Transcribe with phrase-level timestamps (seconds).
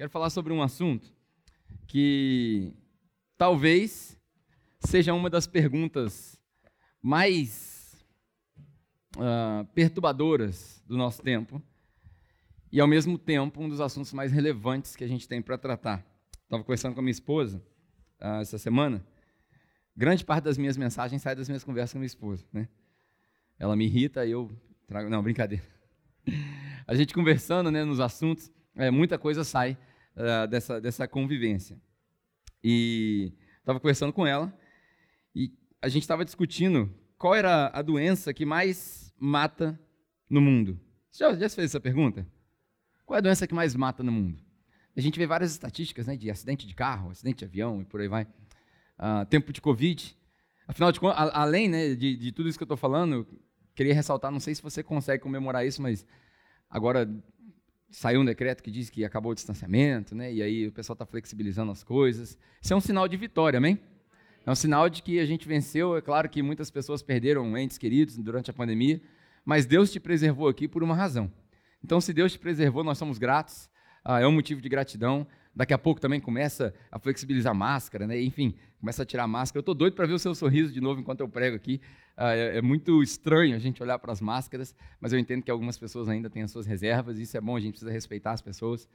[0.00, 1.12] Quero falar sobre um assunto
[1.86, 2.72] que
[3.36, 4.18] talvez
[4.78, 6.40] seja uma das perguntas
[7.02, 8.02] mais
[9.18, 11.62] uh, perturbadoras do nosso tempo
[12.72, 16.02] e, ao mesmo tempo, um dos assuntos mais relevantes que a gente tem para tratar.
[16.44, 17.62] Estava conversando com a minha esposa
[18.22, 19.04] uh, essa semana.
[19.94, 22.46] Grande parte das minhas mensagens sai das minhas conversas com a minha esposa.
[22.54, 22.70] Né?
[23.58, 24.50] Ela me irrita e eu
[24.86, 25.10] trago.
[25.10, 25.62] Não, brincadeira.
[26.88, 29.76] A gente conversando né, nos assuntos, é, muita coisa sai
[30.16, 31.80] uh, dessa, dessa convivência.
[32.62, 34.52] E estava conversando com ela
[35.34, 39.78] e a gente estava discutindo qual era a doença que mais mata
[40.28, 40.78] no mundo.
[41.10, 42.26] Você já, já fez essa pergunta?
[43.04, 44.38] Qual é a doença que mais mata no mundo?
[44.96, 48.00] A gente vê várias estatísticas né, de acidente de carro, acidente de avião e por
[48.00, 48.24] aí vai.
[48.98, 50.16] Uh, tempo de Covid.
[50.68, 53.26] Afinal de contas, além né, de, de tudo isso que eu estou falando,
[53.74, 56.06] queria ressaltar, não sei se você consegue comemorar isso, mas
[56.68, 57.08] agora
[57.90, 60.32] saiu um decreto que diz que acabou o distanciamento, né?
[60.32, 62.38] E aí o pessoal está flexibilizando as coisas.
[62.60, 63.78] Isso é um sinal de vitória, amém?
[64.46, 65.96] É um sinal de que a gente venceu.
[65.96, 69.00] É claro que muitas pessoas perderam entes queridos durante a pandemia,
[69.44, 71.30] mas Deus te preservou aqui por uma razão.
[71.84, 73.68] Então, se Deus te preservou, nós somos gratos.
[74.04, 75.26] Ah, é um motivo de gratidão.
[75.54, 78.20] Daqui a pouco também começa a flexibilizar a máscara, né?
[78.22, 79.58] Enfim, começa a tirar a máscara.
[79.58, 81.80] Eu estou doido para ver o seu sorriso de novo enquanto eu prego aqui.
[82.16, 85.50] Ah, é, é, muito estranho a gente olhar para as máscaras, mas eu entendo que
[85.50, 88.42] algumas pessoas ainda têm as suas reservas, isso é bom, a gente precisa respeitar as
[88.42, 88.88] pessoas.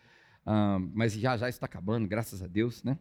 [0.46, 2.98] Ah, mas já já está acabando, graças a Deus, né?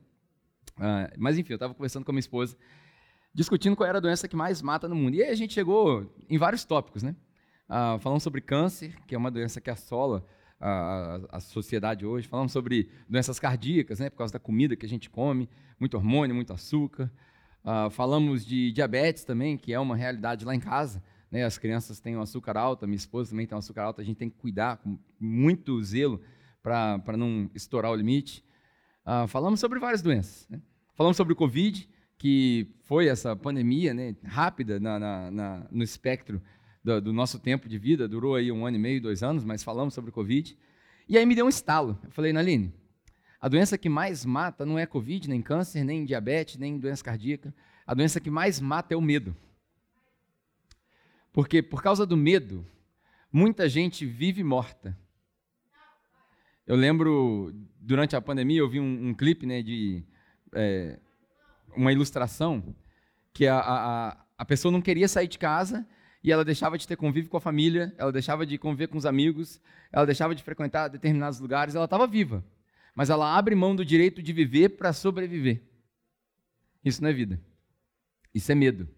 [0.78, 2.56] Ah, mas enfim, eu estava conversando com a minha esposa,
[3.32, 5.14] discutindo qual era a doença que mais mata no mundo.
[5.14, 7.14] E aí a gente chegou em vários tópicos, né?
[7.68, 10.26] Ah, falando sobre câncer, que é uma doença que assola
[10.60, 12.28] a, a, sociedade hoje.
[12.28, 16.34] Falamos sobre doenças cardíacas, né, por causa da comida que a gente come, muito hormônio,
[16.34, 17.10] muito açúcar.
[17.64, 21.02] Uh, falamos de diabetes também, que é uma realidade lá em casa.
[21.30, 24.04] Né, as crianças têm o açúcar alto, minha esposa também tem o açúcar alto, a
[24.04, 26.20] gente tem que cuidar com muito zelo
[26.62, 28.44] para não estourar o limite.
[29.04, 30.48] Uh, falamos sobre várias doenças.
[30.48, 30.60] Né?
[30.94, 36.40] Falamos sobre o Covid, que foi essa pandemia né, rápida na, na, na, no espectro
[36.84, 39.64] do, do, nosso tempo de vida, durou aí um ano e meio, dois anos, mas
[39.64, 40.56] falamos sobre Covid.
[41.08, 41.98] E aí me deu um estalo.
[42.04, 42.72] Eu falei, Naline,
[43.40, 47.54] a doença que mais mata não é Covid, nem câncer, nem diabetes, nem doença cardíaca.
[47.86, 49.34] A doença que mais mata é o medo.
[51.32, 52.64] Porque por causa do medo,
[53.32, 54.96] muita gente vive morta.
[56.66, 60.02] Eu lembro, durante a pandemia, eu vi um, um clipe né, de
[60.54, 60.98] é,
[61.76, 62.74] uma ilustração
[63.32, 65.86] que a, a, a pessoa não queria sair de casa
[66.24, 69.04] e ela deixava de ter convívio com a família, ela deixava de conviver com os
[69.04, 69.60] amigos,
[69.92, 72.42] ela deixava de frequentar determinados lugares, ela estava viva.
[72.94, 75.62] Mas ela abre mão do direito de viver para sobreviver.
[76.82, 77.38] Isso não é vida.
[78.34, 78.88] Isso é medo.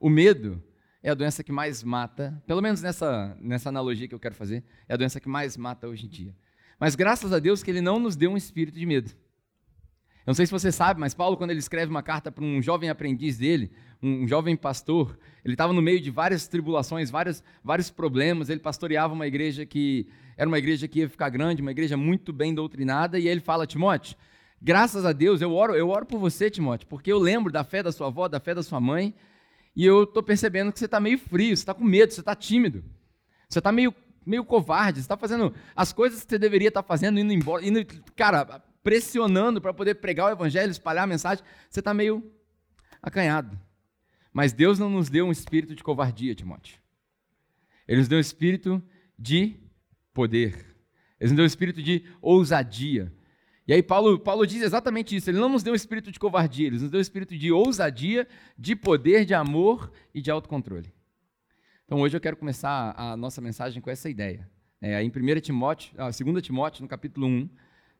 [0.00, 0.62] O medo
[1.02, 4.64] é a doença que mais mata, pelo menos nessa, nessa analogia que eu quero fazer,
[4.88, 6.34] é a doença que mais mata hoje em dia.
[6.80, 9.10] Mas graças a Deus que Ele não nos deu um espírito de medo.
[10.26, 12.60] Eu não sei se você sabe, mas Paulo, quando ele escreve uma carta para um
[12.60, 13.70] jovem aprendiz dele,
[14.02, 18.48] um jovem pastor, ele estava no meio de várias tribulações, vários, vários problemas.
[18.48, 22.32] Ele pastoreava uma igreja que era uma igreja que ia ficar grande, uma igreja muito
[22.32, 23.20] bem doutrinada.
[23.20, 24.16] E ele fala: Timóteo,
[24.60, 27.80] graças a Deus, eu oro, eu oro por você, Timóteo, porque eu lembro da fé
[27.80, 29.14] da sua avó, da fé da sua mãe,
[29.76, 32.34] e eu estou percebendo que você está meio frio, você está com medo, você está
[32.34, 32.84] tímido,
[33.48, 33.94] você está meio,
[34.26, 37.64] meio covarde, você está fazendo as coisas que você deveria estar tá fazendo, indo embora,
[37.64, 42.22] indo, cara, pressionando para poder pregar o evangelho, espalhar a mensagem, você está meio
[43.02, 43.58] acanhado.
[44.32, 46.78] Mas Deus não nos deu um espírito de covardia, Timóteo.
[47.88, 48.80] Ele nos deu um espírito
[49.18, 49.56] de
[50.14, 50.54] poder.
[51.18, 53.12] Ele nos deu um espírito de ousadia.
[53.66, 55.28] E aí Paulo, Paulo diz exatamente isso.
[55.30, 58.28] Ele não nos deu um espírito de covardia, ele nos deu um espírito de ousadia,
[58.56, 60.94] de poder, de amor e de autocontrole.
[61.84, 64.48] Então hoje eu quero começar a nossa mensagem com essa ideia.
[64.80, 67.50] É, em 1 Timóteo, 2 Timóteo, no capítulo 1,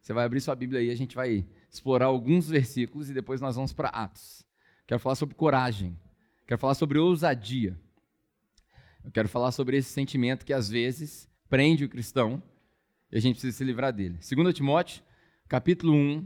[0.06, 3.56] você vai abrir sua Bíblia aí, a gente vai explorar alguns versículos e depois nós
[3.56, 4.46] vamos para Atos.
[4.86, 5.98] Quero falar sobre coragem,
[6.46, 7.76] quero falar sobre ousadia.
[9.04, 12.40] Eu quero falar sobre esse sentimento que às vezes prende o cristão
[13.10, 14.20] e a gente precisa se livrar dele.
[14.20, 15.02] 2 Timóteo,
[15.48, 16.24] capítulo 1,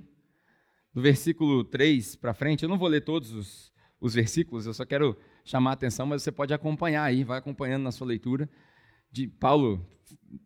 [0.93, 4.85] do versículo 3 para frente, eu não vou ler todos os, os versículos, eu só
[4.85, 8.47] quero chamar a atenção, mas você pode acompanhar aí, vai acompanhando na sua leitura.
[9.11, 9.83] De Paulo,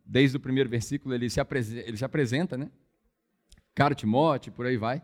[0.05, 1.41] desde o primeiro versículo, ele se,
[1.85, 2.71] ele se apresenta, né?
[3.75, 5.01] Caro Timóteo, por aí vai.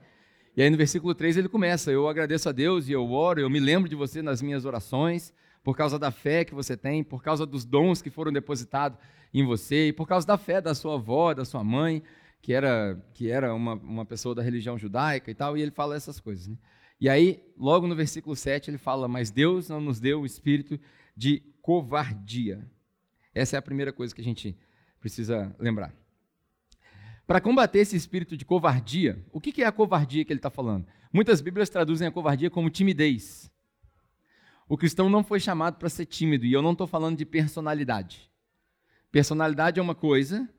[0.56, 3.50] E aí no versículo 3 ele começa: Eu agradeço a Deus e eu oro, eu
[3.50, 5.34] me lembro de você nas minhas orações,
[5.64, 8.98] por causa da fé que você tem, por causa dos dons que foram depositados
[9.34, 12.02] em você, e por causa da fé da sua avó, da sua mãe,
[12.42, 15.96] que era, que era uma, uma pessoa da religião judaica e tal, e ele fala
[15.96, 16.48] essas coisas.
[16.48, 16.58] Né?
[17.00, 20.80] E aí, logo no versículo 7, ele fala: Mas Deus não nos deu o espírito
[21.16, 22.66] de covardia.
[23.34, 24.58] Essa é a primeira coisa que a gente
[25.00, 26.01] precisa lembrar.
[27.26, 30.86] Para combater esse espírito de covardia, o que é a covardia que ele está falando?
[31.14, 33.52] Muitas Bíblias traduzem a covardia como timidez.
[34.68, 38.30] O cristão não foi chamado para ser tímido, e eu não estou falando de personalidade.
[39.12, 40.50] Personalidade é uma coisa,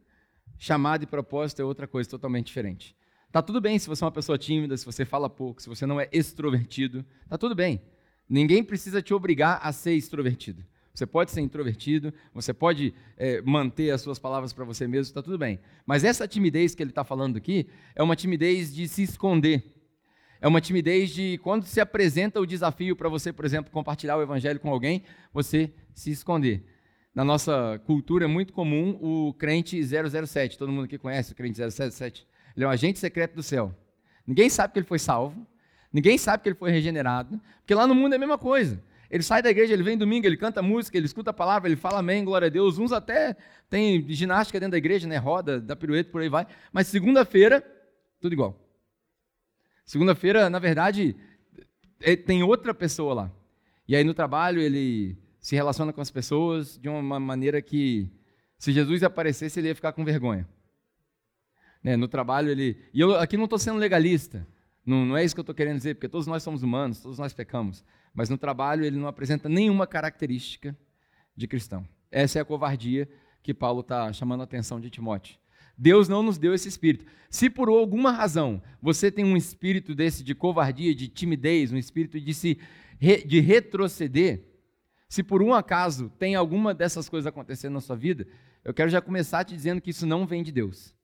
[0.58, 2.94] chamado e propósito é outra coisa totalmente diferente.
[3.32, 5.86] Tá tudo bem se você é uma pessoa tímida, se você fala pouco, se você
[5.86, 7.80] não é extrovertido, tá tudo bem.
[8.28, 10.62] Ninguém precisa te obrigar a ser extrovertido.
[10.94, 15.22] Você pode ser introvertido, você pode é, manter as suas palavras para você mesmo, está
[15.22, 15.58] tudo bem.
[15.86, 19.64] Mas essa timidez que ele está falando aqui é uma timidez de se esconder.
[20.40, 24.22] É uma timidez de quando se apresenta o desafio para você, por exemplo, compartilhar o
[24.22, 25.02] evangelho com alguém,
[25.32, 26.66] você se esconder.
[27.14, 30.58] Na nossa cultura é muito comum o crente 007.
[30.58, 32.26] Todo mundo aqui conhece o crente 007?
[32.56, 33.74] Ele é um agente secreto do céu.
[34.26, 35.46] Ninguém sabe que ele foi salvo,
[35.92, 38.82] ninguém sabe que ele foi regenerado, porque lá no mundo é a mesma coisa.
[39.12, 41.76] Ele sai da igreja, ele vem domingo, ele canta música, ele escuta a palavra, ele
[41.76, 42.78] fala amém, glória a Deus.
[42.78, 43.36] Uns até
[43.68, 45.18] tem ginástica dentro da igreja, né?
[45.18, 46.46] Roda, dá pirueta, por aí vai.
[46.72, 47.62] Mas segunda-feira,
[48.18, 48.58] tudo igual.
[49.84, 51.14] Segunda-feira, na verdade,
[52.00, 53.32] é, tem outra pessoa lá.
[53.86, 58.10] E aí no trabalho ele se relaciona com as pessoas de uma maneira que,
[58.56, 60.48] se Jesus aparecesse, ele ia ficar com vergonha.
[61.84, 61.96] Né?
[61.96, 62.78] No trabalho ele.
[62.94, 64.46] E eu aqui não estou sendo legalista.
[64.84, 67.19] Não, não é isso que eu estou querendo dizer, porque todos nós somos humanos, todos
[67.19, 67.84] nós pecamos.
[68.12, 70.76] Mas no trabalho ele não apresenta nenhuma característica
[71.37, 71.87] de cristão.
[72.11, 73.08] Essa é a covardia
[73.43, 75.37] que Paulo está chamando a atenção de Timóteo.
[75.76, 77.06] Deus não nos deu esse espírito.
[77.31, 82.20] Se por alguma razão você tem um espírito desse de covardia, de timidez, um espírito
[82.20, 82.58] de se
[83.26, 84.44] de retroceder,
[85.08, 88.29] se por um acaso tem alguma dessas coisas acontecendo na sua vida,
[88.64, 90.94] eu quero já começar te dizendo que isso não vem de Deus.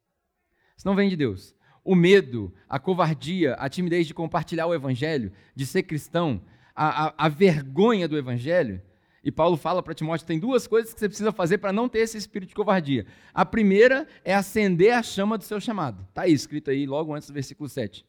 [0.76, 1.56] Isso não vem de Deus.
[1.88, 6.38] O medo, a covardia, a timidez de compartilhar o evangelho, de ser cristão,
[6.76, 8.82] a, a, a vergonha do evangelho.
[9.24, 12.00] E Paulo fala para Timóteo: tem duas coisas que você precisa fazer para não ter
[12.00, 13.06] esse espírito de covardia.
[13.32, 16.04] A primeira é acender a chama do seu chamado.
[16.10, 18.04] Está aí escrito aí logo antes do versículo 7.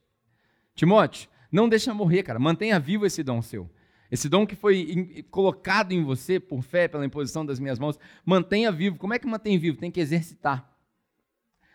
[0.75, 2.37] Timóteo, não deixa morrer, cara.
[2.37, 3.69] Mantenha vivo esse dom seu.
[4.11, 8.73] Esse dom que foi colocado em você por fé, pela imposição das minhas mãos, mantenha
[8.73, 8.97] vivo.
[8.97, 9.77] Como é que mantém vivo?
[9.77, 10.69] Tem que exercitar.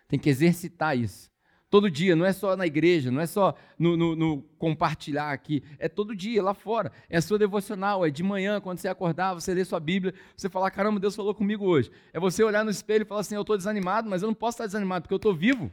[0.07, 1.33] Tem que exercitar isso.
[1.75, 5.61] Todo dia, não é só na igreja, não é só no, no, no, compartilhar aqui,
[5.77, 6.93] é todo dia lá fora.
[7.11, 10.49] É a sua devocional, é de manhã, quando você acordar, você lê sua Bíblia, você
[10.49, 11.91] falar: caramba, Deus falou comigo hoje.
[12.13, 14.55] É você olhar no espelho e falar assim: eu estou desanimado, mas eu não posso
[14.55, 15.69] estar desanimado porque eu estou vivo.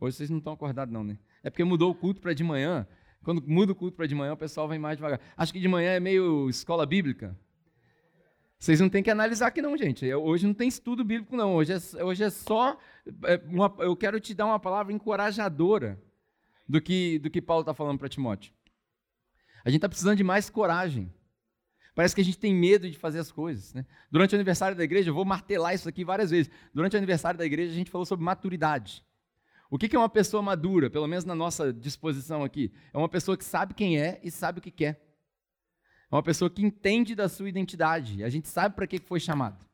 [0.00, 1.20] Hoje vocês não estão acordados, não, né?
[1.44, 2.84] É porque mudou o culto para de manhã.
[3.22, 5.20] Quando muda o culto para de manhã, o pessoal vem mais devagar.
[5.36, 7.38] Acho que de manhã é meio escola bíblica.
[8.58, 10.12] Vocês não têm que analisar aqui não, gente.
[10.12, 11.54] Hoje não tem estudo bíblico não.
[11.54, 12.76] Hoje é, hoje é só
[13.24, 16.02] é, uma, eu quero te dar uma palavra encorajadora
[16.68, 18.52] do que do que Paulo está falando para Timóteo.
[19.64, 21.12] A gente está precisando de mais coragem.
[21.94, 23.74] Parece que a gente tem medo de fazer as coisas.
[23.74, 23.84] Né?
[24.10, 26.50] Durante o aniversário da igreja, eu vou martelar isso aqui várias vezes.
[26.72, 29.04] Durante o aniversário da igreja, a gente falou sobre maturidade.
[29.70, 32.72] O que é uma pessoa madura, pelo menos na nossa disposição aqui?
[32.92, 35.07] É uma pessoa que sabe quem é e sabe o que quer.
[36.10, 38.24] É uma pessoa que entende da sua identidade.
[38.24, 39.64] A gente sabe para que foi chamado.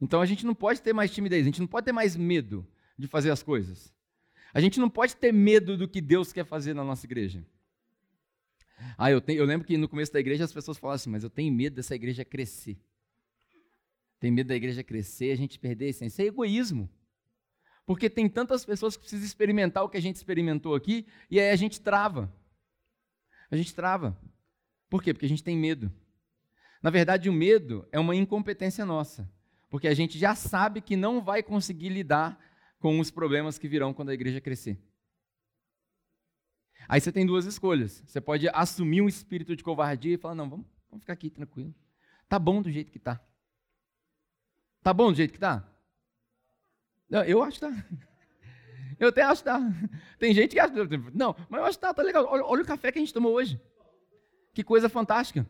[0.00, 2.66] Então a gente não pode ter mais timidez, a gente não pode ter mais medo
[2.98, 3.94] de fazer as coisas.
[4.52, 7.46] A gente não pode ter medo do que Deus quer fazer na nossa igreja.
[8.98, 11.22] Ah, eu, tenho, eu lembro que no começo da igreja as pessoas falavam assim, mas
[11.22, 12.76] eu tenho medo dessa igreja crescer.
[14.18, 16.22] Tenho medo da igreja crescer a gente perder a essência.
[16.22, 16.90] É egoísmo.
[17.86, 21.50] Porque tem tantas pessoas que precisam experimentar o que a gente experimentou aqui e aí
[21.50, 22.32] a gente trava.
[23.50, 24.16] A gente trava.
[24.92, 25.14] Por quê?
[25.14, 25.90] Porque a gente tem medo.
[26.82, 29.26] Na verdade, o medo é uma incompetência nossa,
[29.70, 32.38] porque a gente já sabe que não vai conseguir lidar
[32.78, 34.78] com os problemas que virão quando a igreja crescer.
[36.86, 38.02] Aí você tem duas escolhas.
[38.06, 41.74] Você pode assumir um espírito de covardia e falar: não, vamos, vamos ficar aqui tranquilo.
[42.28, 43.18] Tá bom do jeito que tá.
[44.82, 45.66] Tá bom do jeito que tá?
[47.26, 47.72] Eu acho que tá.
[49.00, 49.58] Eu até acho que tá.
[50.18, 50.74] Tem gente que acha.
[51.14, 52.26] Não, mas eu acho que tá, tá legal.
[52.26, 53.58] Olha, olha o café que a gente tomou hoje.
[54.52, 55.46] Que coisa fantástica.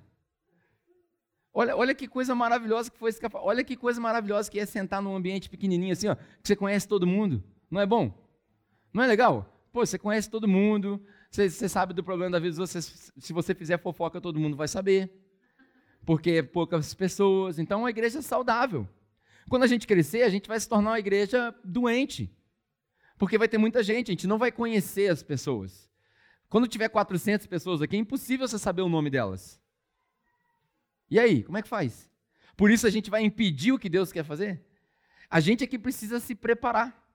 [1.55, 3.39] Olha, olha que coisa maravilhosa que foi esse café.
[3.39, 6.89] Olha que coisa maravilhosa que é sentar num ambiente pequenininho assim, ó, que você conhece
[6.89, 7.43] todo mundo.
[7.71, 8.13] Não é bom?
[8.93, 9.49] Não é legal?
[9.73, 12.67] Pô, você conhece todo mundo, você, você sabe do problema da vida.
[12.67, 15.11] Se você fizer fofoca, todo mundo vai saber.
[16.05, 17.59] Porque é poucas pessoas.
[17.59, 18.89] Então, é uma igreja saudável.
[19.49, 22.31] Quando a gente crescer, a gente vai se tornar uma igreja doente.
[23.19, 25.92] Porque vai ter muita gente, a gente não vai conhecer as pessoas.
[26.53, 29.59] Quando tiver 400 pessoas aqui, é impossível você saber o nome delas.
[31.11, 32.11] E aí, como é que faz?
[32.59, 34.63] Por isso a gente vai impedir o que Deus quer fazer?
[35.31, 37.11] A gente aqui precisa se preparar.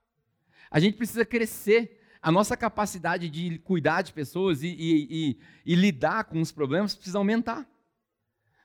[0.68, 2.00] A gente precisa crescer.
[2.20, 6.96] A nossa capacidade de cuidar de pessoas e, e, e, e lidar com os problemas
[6.96, 7.64] precisa aumentar.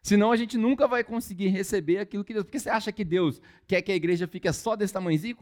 [0.01, 2.45] Senão a gente nunca vai conseguir receber aquilo que Deus.
[2.45, 5.37] Porque você acha que Deus quer que a igreja fique só desse tamanhozinho?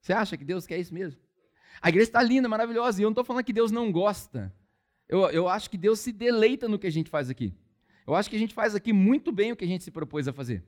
[0.00, 1.20] Você acha que Deus quer isso mesmo?
[1.80, 4.52] A igreja está linda, maravilhosa, e eu não estou falando que Deus não gosta.
[5.08, 7.54] Eu, eu acho que Deus se deleita no que a gente faz aqui.
[8.06, 10.26] Eu acho que a gente faz aqui muito bem o que a gente se propôs
[10.26, 10.64] a fazer.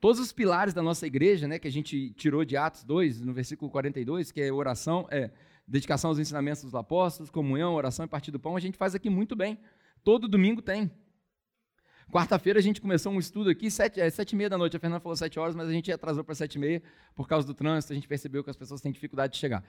[0.00, 3.32] Todos os pilares da nossa igreja, né, que a gente tirou de Atos 2, no
[3.32, 5.30] versículo 42, que é oração, é
[5.66, 9.08] dedicação aos ensinamentos dos apóstolos, comunhão, oração e partir do pão, a gente faz aqui
[9.08, 9.58] muito bem.
[10.02, 10.90] Todo domingo tem.
[12.12, 14.76] Quarta-feira a gente começou um estudo aqui, sete, é, sete e meia da noite.
[14.76, 16.82] A Fernanda falou sete horas, mas a gente atrasou para sete e meia
[17.14, 17.92] por causa do trânsito.
[17.92, 19.64] A gente percebeu que as pessoas têm dificuldade de chegar.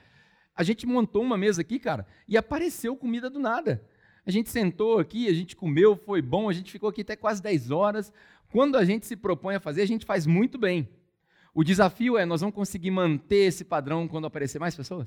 [0.56, 3.86] A gente montou uma mesa aqui, cara, e apareceu comida do nada.
[4.24, 7.42] A gente sentou aqui, a gente comeu, foi bom, a gente ficou aqui até quase
[7.42, 8.12] 10 horas.
[8.50, 10.88] Quando a gente se propõe a fazer, a gente faz muito bem.
[11.54, 15.06] O desafio é, nós vamos conseguir manter esse padrão quando aparecer mais pessoas?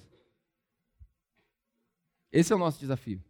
[2.31, 3.21] Esse é o nosso desafio.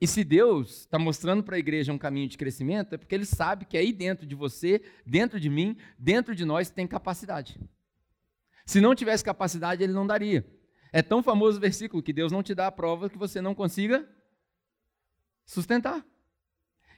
[0.00, 3.24] E se Deus está mostrando para a igreja um caminho de crescimento, é porque Ele
[3.24, 7.58] sabe que aí dentro de você, dentro de mim, dentro de nós, tem capacidade.
[8.66, 10.46] Se não tivesse capacidade, Ele não daria.
[10.92, 13.54] É tão famoso o versículo que Deus não te dá a prova que você não
[13.54, 14.06] consiga
[15.46, 16.04] sustentar.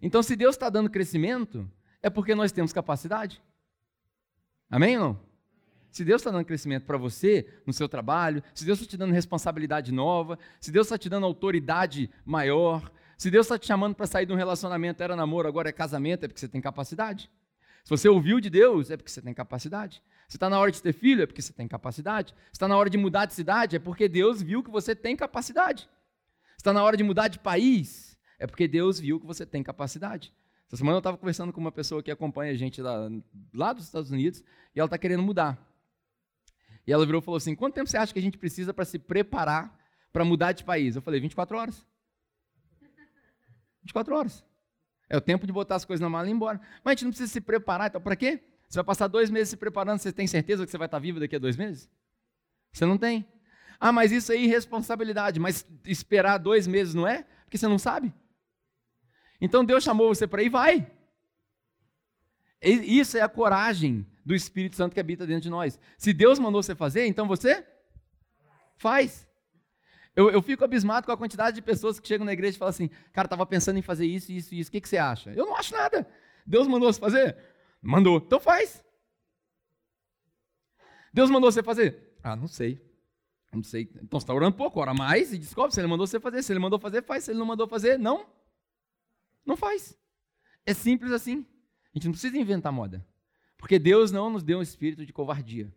[0.02, 1.70] Então, se Deus está dando crescimento,
[2.02, 3.40] é porque nós temos capacidade.
[4.68, 5.34] Amém ou não?
[5.90, 9.12] Se Deus está dando crescimento para você, no seu trabalho, se Deus está te dando
[9.12, 14.06] responsabilidade nova, se Deus está te dando autoridade maior, se Deus está te chamando para
[14.06, 17.30] sair de um relacionamento, era namoro, agora é casamento, é porque você tem capacidade.
[17.84, 20.02] Se você ouviu de Deus, é porque você tem capacidade.
[20.34, 22.34] Se está na hora de ter filho, é porque você tem capacidade.
[22.46, 25.14] Se está na hora de mudar de cidade, é porque Deus viu que você tem
[25.14, 25.82] capacidade.
[25.82, 29.62] Se está na hora de mudar de país, é porque Deus viu que você tem
[29.62, 30.34] capacidade.
[30.66, 33.08] Essa semana eu estava conversando com uma pessoa que acompanha a gente lá,
[33.54, 34.42] lá dos Estados Unidos
[34.74, 35.56] e ela está querendo mudar.
[36.84, 38.84] E ela virou e falou assim: quanto tempo você acha que a gente precisa para
[38.84, 39.72] se preparar
[40.12, 40.96] para mudar de país?
[40.96, 41.86] Eu falei: 24 horas.
[43.82, 44.44] 24 horas.
[45.08, 46.60] É o tempo de botar as coisas na mala e ir embora.
[46.82, 48.42] Mas a gente não precisa se preparar, então para quê?
[48.68, 51.20] Você vai passar dois meses se preparando, você tem certeza que você vai estar vivo
[51.20, 51.88] daqui a dois meses?
[52.72, 53.26] Você não tem.
[53.78, 55.38] Ah, mas isso é irresponsabilidade.
[55.38, 57.24] Mas esperar dois meses não é?
[57.44, 58.12] Porque você não sabe.
[59.40, 60.90] Então Deus chamou você para ir, vai.
[62.60, 65.78] Isso é a coragem do Espírito Santo que habita dentro de nós.
[65.98, 67.64] Se Deus mandou você fazer, então você
[68.78, 69.28] faz.
[70.16, 72.70] Eu, eu fico abismado com a quantidade de pessoas que chegam na igreja e falam
[72.70, 75.30] assim: cara, estava pensando em fazer isso, isso, isso, o que, que você acha?
[75.32, 76.06] Eu não acho nada.
[76.46, 77.36] Deus mandou você fazer?
[77.84, 78.16] Mandou.
[78.16, 78.82] Então faz.
[81.12, 82.16] Deus mandou você fazer?
[82.22, 82.82] Ah, não sei.
[83.52, 83.82] Não sei.
[84.02, 86.42] Então você está orando pouco, ora mais e descobre se ele mandou você fazer.
[86.42, 87.24] Se ele mandou fazer, faz.
[87.24, 88.26] Se ele não mandou fazer, não.
[89.44, 89.96] Não faz.
[90.66, 91.46] É simples assim.
[91.94, 93.06] A gente não precisa inventar moda.
[93.58, 95.72] Porque Deus não nos deu um espírito de covardia.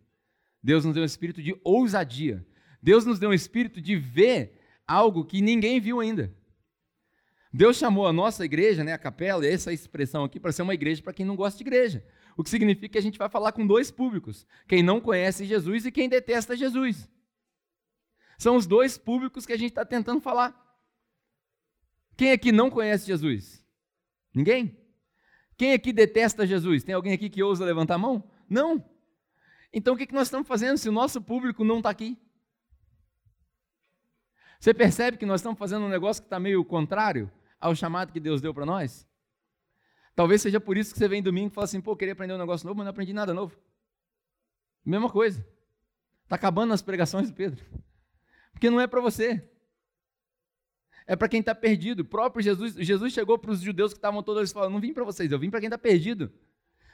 [0.62, 2.44] Deus nos deu um espírito de ousadia.
[2.82, 6.34] Deus nos deu um espírito de ver algo que ninguém viu ainda.
[7.52, 11.02] Deus chamou a nossa igreja, né, a capela, essa expressão aqui, para ser uma igreja
[11.02, 12.04] para quem não gosta de igreja.
[12.36, 15.86] O que significa que a gente vai falar com dois públicos: quem não conhece Jesus
[15.86, 17.08] e quem detesta Jesus.
[18.38, 20.54] São os dois públicos que a gente está tentando falar.
[22.16, 23.64] Quem aqui não conhece Jesus?
[24.34, 24.78] Ninguém?
[25.56, 26.84] Quem aqui detesta Jesus?
[26.84, 28.30] Tem alguém aqui que ousa levantar a mão?
[28.48, 28.84] Não.
[29.72, 32.16] Então o que nós estamos fazendo se o nosso público não está aqui?
[34.60, 38.20] Você percebe que nós estamos fazendo um negócio que está meio contrário ao chamado que
[38.20, 39.06] Deus deu para nós?
[40.14, 42.38] Talvez seja por isso que você vem domingo e fala assim: pô, queria aprender um
[42.38, 43.56] negócio novo, mas não aprendi nada novo.
[44.84, 45.46] Mesma coisa.
[46.24, 47.64] Está acabando as pregações do Pedro.
[48.52, 49.48] Porque não é para você
[51.08, 52.00] é para quem está perdido.
[52.00, 55.02] O próprio Jesus, Jesus chegou para os judeus que estavam todos falando: não vim para
[55.02, 56.30] vocês, eu vim para quem está perdido.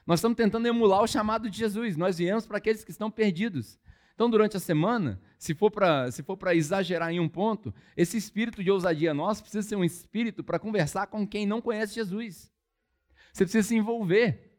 [0.06, 1.96] Nós estamos tentando emular o chamado de Jesus.
[1.96, 3.78] Nós viemos para aqueles que estão perdidos.
[4.14, 9.12] Então, durante a semana, se for para exagerar em um ponto, esse espírito de ousadia
[9.12, 12.52] nosso precisa ser um espírito para conversar com quem não conhece Jesus.
[13.32, 14.52] Você precisa se envolver.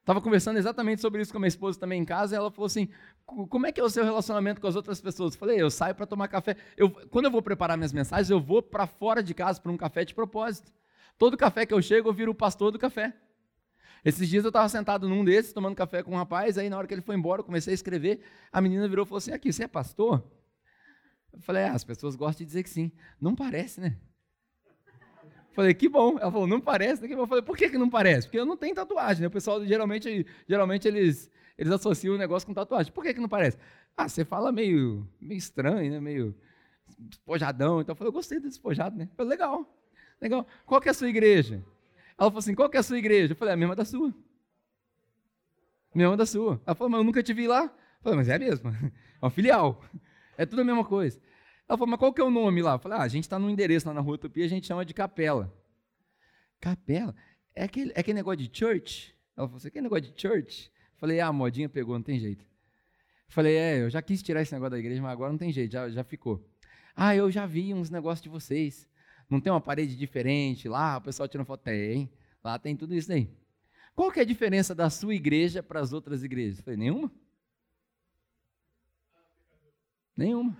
[0.00, 2.66] Estava conversando exatamente sobre isso com a minha esposa também em casa, e ela falou
[2.66, 2.88] assim:
[3.24, 5.32] como é que é o seu relacionamento com as outras pessoas?
[5.32, 6.56] Eu falei, eu saio para tomar café.
[6.76, 9.76] Eu, quando eu vou preparar minhas mensagens, eu vou para fora de casa para um
[9.76, 10.70] café de propósito.
[11.16, 13.14] Todo café que eu chego, eu viro o pastor do café.
[14.04, 16.86] Esses dias eu estava sentado num desses, tomando café com um rapaz, aí na hora
[16.86, 19.52] que ele foi embora, eu comecei a escrever, a menina virou e falou assim, aqui,
[19.52, 20.24] você é pastor?
[21.32, 22.92] Eu falei, ah, as pessoas gostam de dizer que sim.
[23.20, 23.96] Não parece, né?
[25.48, 26.18] Eu falei, que bom.
[26.18, 27.14] Ela falou, não parece, né?
[27.14, 28.26] Eu falei, por que, que não parece?
[28.26, 29.28] Porque eu não tenho tatuagem, né?
[29.28, 32.92] O pessoal, geralmente, geralmente eles eles associam o negócio com tatuagem.
[32.92, 33.58] Por que, que não parece?
[33.96, 36.00] Ah, você fala meio, meio estranho, né?
[36.00, 36.34] Meio
[36.98, 37.80] despojadão.
[37.80, 39.08] Então eu falei, eu gostei do despojado, né?
[39.10, 39.66] Eu falei, legal,
[40.20, 40.46] legal.
[40.66, 41.62] Qual que é a sua igreja?
[42.22, 43.32] Ela falou assim, qual que é a sua igreja?
[43.32, 44.14] Eu falei, a mesma da sua.
[45.92, 46.62] A mesma da sua.
[46.64, 47.64] Ela falou, mas eu nunca te vi lá.
[47.64, 48.72] Eu falei, mas é a mesma.
[49.20, 49.84] É uma filial.
[50.36, 51.20] É tudo a mesma coisa.
[51.68, 52.74] Ela falou, mas qual que é o nome lá?
[52.74, 54.84] Eu falei, ah, a gente está num endereço lá na Rua Utopia, a gente chama
[54.84, 55.52] de Capela.
[56.60, 57.14] Capela?
[57.54, 59.12] É aquele, é aquele negócio de church?
[59.36, 60.70] Ela falou, você quer negócio de church?
[60.98, 62.44] Falei, ah, a modinha pegou, não tem jeito.
[63.28, 65.72] Falei, é, eu já quis tirar esse negócio da igreja, mas agora não tem jeito,
[65.72, 66.48] já, já ficou.
[66.94, 68.88] Ah, eu já vi uns negócios de vocês.
[69.32, 71.62] Não tem uma parede diferente lá, o pessoal tirando foto.
[71.62, 72.12] Tem,
[72.44, 73.30] lá tem tudo isso aí.
[73.94, 76.60] Qual que é a diferença da sua igreja para as outras igrejas?
[76.60, 77.10] Falei, nenhuma.
[80.14, 80.54] Nenhuma.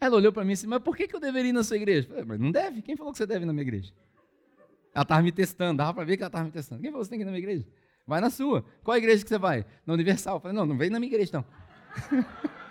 [0.00, 1.64] Aí ela olhou para mim e disse, mas por que, que eu deveria ir na
[1.64, 2.06] sua igreja?
[2.06, 2.80] Falei, mas não deve.
[2.80, 3.92] Quem falou que você deve ir na minha igreja?
[4.94, 6.80] Ela estava me testando, dava para ver que ela estava me testando.
[6.80, 7.66] Quem falou que você tem que ir na minha igreja?
[8.06, 8.64] Vai na sua.
[8.84, 9.66] Qual igreja que você vai?
[9.84, 10.36] Na Universal.
[10.36, 11.44] Eu falei, não, não vem na minha igreja, não.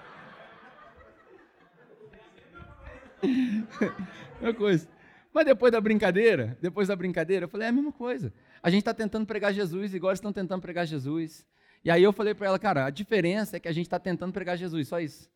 [4.41, 4.87] Uma coisa.
[5.33, 8.33] Mas depois da brincadeira, depois da brincadeira, eu falei, é a mesma coisa.
[8.61, 11.45] A gente está tentando pregar Jesus, igual eles estão tentando pregar Jesus.
[11.83, 14.33] E aí eu falei para ela, cara, a diferença é que a gente está tentando
[14.33, 15.29] pregar Jesus, só isso.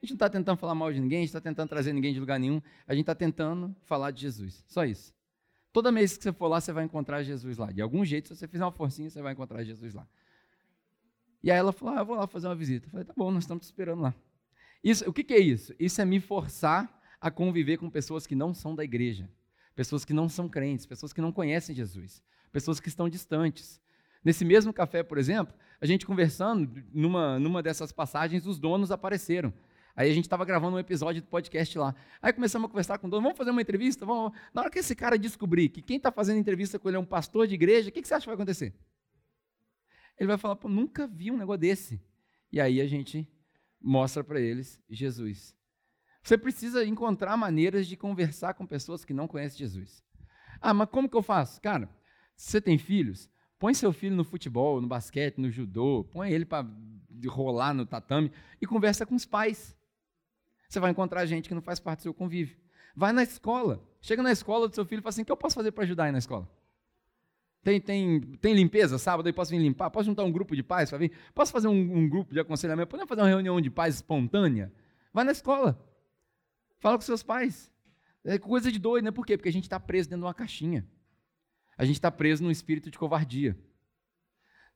[0.00, 2.12] A gente não está tentando falar mal de ninguém, a gente está tentando trazer ninguém
[2.12, 5.12] de lugar nenhum, a gente está tentando falar de Jesus, só isso.
[5.72, 7.70] Toda vez que você for lá, você vai encontrar Jesus lá.
[7.70, 10.06] De algum jeito, se você fizer uma forcinha, você vai encontrar Jesus lá.
[11.42, 12.86] E aí ela falou, ah, eu vou lá fazer uma visita.
[12.86, 14.14] Eu falei, tá bom, nós estamos te esperando lá.
[14.82, 15.74] Isso, o que, que é isso?
[15.78, 19.28] Isso é me forçar a conviver com pessoas que não são da igreja,
[19.74, 22.22] pessoas que não são crentes, pessoas que não conhecem Jesus,
[22.52, 23.80] pessoas que estão distantes.
[24.24, 29.52] Nesse mesmo café, por exemplo, a gente conversando, numa, numa dessas passagens, os donos apareceram.
[29.98, 31.94] Aí a gente estava gravando um episódio do podcast lá.
[32.22, 34.06] Aí começamos a conversar com o dono, vamos fazer uma entrevista?
[34.06, 34.32] Vamos.
[34.54, 37.04] Na hora que esse cara descobrir que quem está fazendo entrevista com ele é um
[37.04, 38.72] pastor de igreja, o que, que você acha que vai acontecer?
[40.16, 42.00] Ele vai falar, pô, nunca vi um negócio desse.
[42.52, 43.28] E aí a gente
[43.80, 45.57] mostra para eles Jesus.
[46.28, 50.04] Você precisa encontrar maneiras de conversar com pessoas que não conhecem Jesus.
[50.60, 51.58] Ah, mas como que eu faço?
[51.58, 51.88] Cara,
[52.36, 56.44] se você tem filhos, põe seu filho no futebol, no basquete, no judô, põe ele
[56.44, 56.68] para
[57.28, 58.30] rolar no tatame
[58.60, 59.74] e conversa com os pais.
[60.68, 62.58] Você vai encontrar gente que não faz parte do seu convívio.
[62.94, 63.82] Vai na escola.
[64.02, 65.84] Chega na escola do seu filho e fala assim: o que eu posso fazer para
[65.84, 66.46] ajudar aí na escola?
[67.64, 69.32] Tem, tem, tem limpeza sábado aí?
[69.32, 69.88] Posso vir limpar?
[69.88, 71.10] Posso juntar um grupo de pais para vir?
[71.34, 72.90] Posso fazer um, um, grupo de aconselhamento?
[72.90, 74.70] Podemos fazer uma reunião de pais espontânea?
[75.10, 75.87] Vai na escola.
[76.78, 77.70] Fala com seus pais.
[78.24, 79.10] É coisa de doido, né?
[79.10, 79.36] Por quê?
[79.36, 80.86] Porque a gente está preso dentro de uma caixinha.
[81.76, 83.58] A gente está preso num espírito de covardia.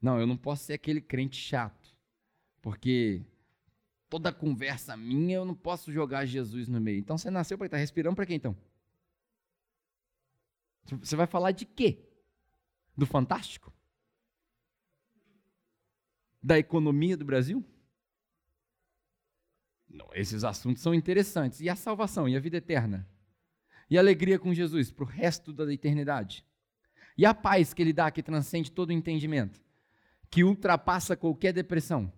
[0.01, 1.97] Não, eu não posso ser aquele crente chato.
[2.61, 3.25] Porque
[4.09, 6.99] toda conversa minha, eu não posso jogar Jesus no meio.
[6.99, 8.57] Então você nasceu para estar respirando para quem então?
[11.01, 11.99] Você vai falar de quê?
[12.97, 13.73] Do fantástico?
[16.43, 17.65] Da economia do Brasil?
[19.93, 21.61] Não, esses assuntos são interessantes.
[21.61, 22.27] E a salvação?
[22.27, 23.07] E a vida eterna?
[23.91, 26.47] E a alegria com Jesus para o resto da eternidade?
[27.17, 29.61] E a paz que ele dá, que transcende todo o entendimento?
[30.31, 32.11] Que ultrapassa qualquer depressão?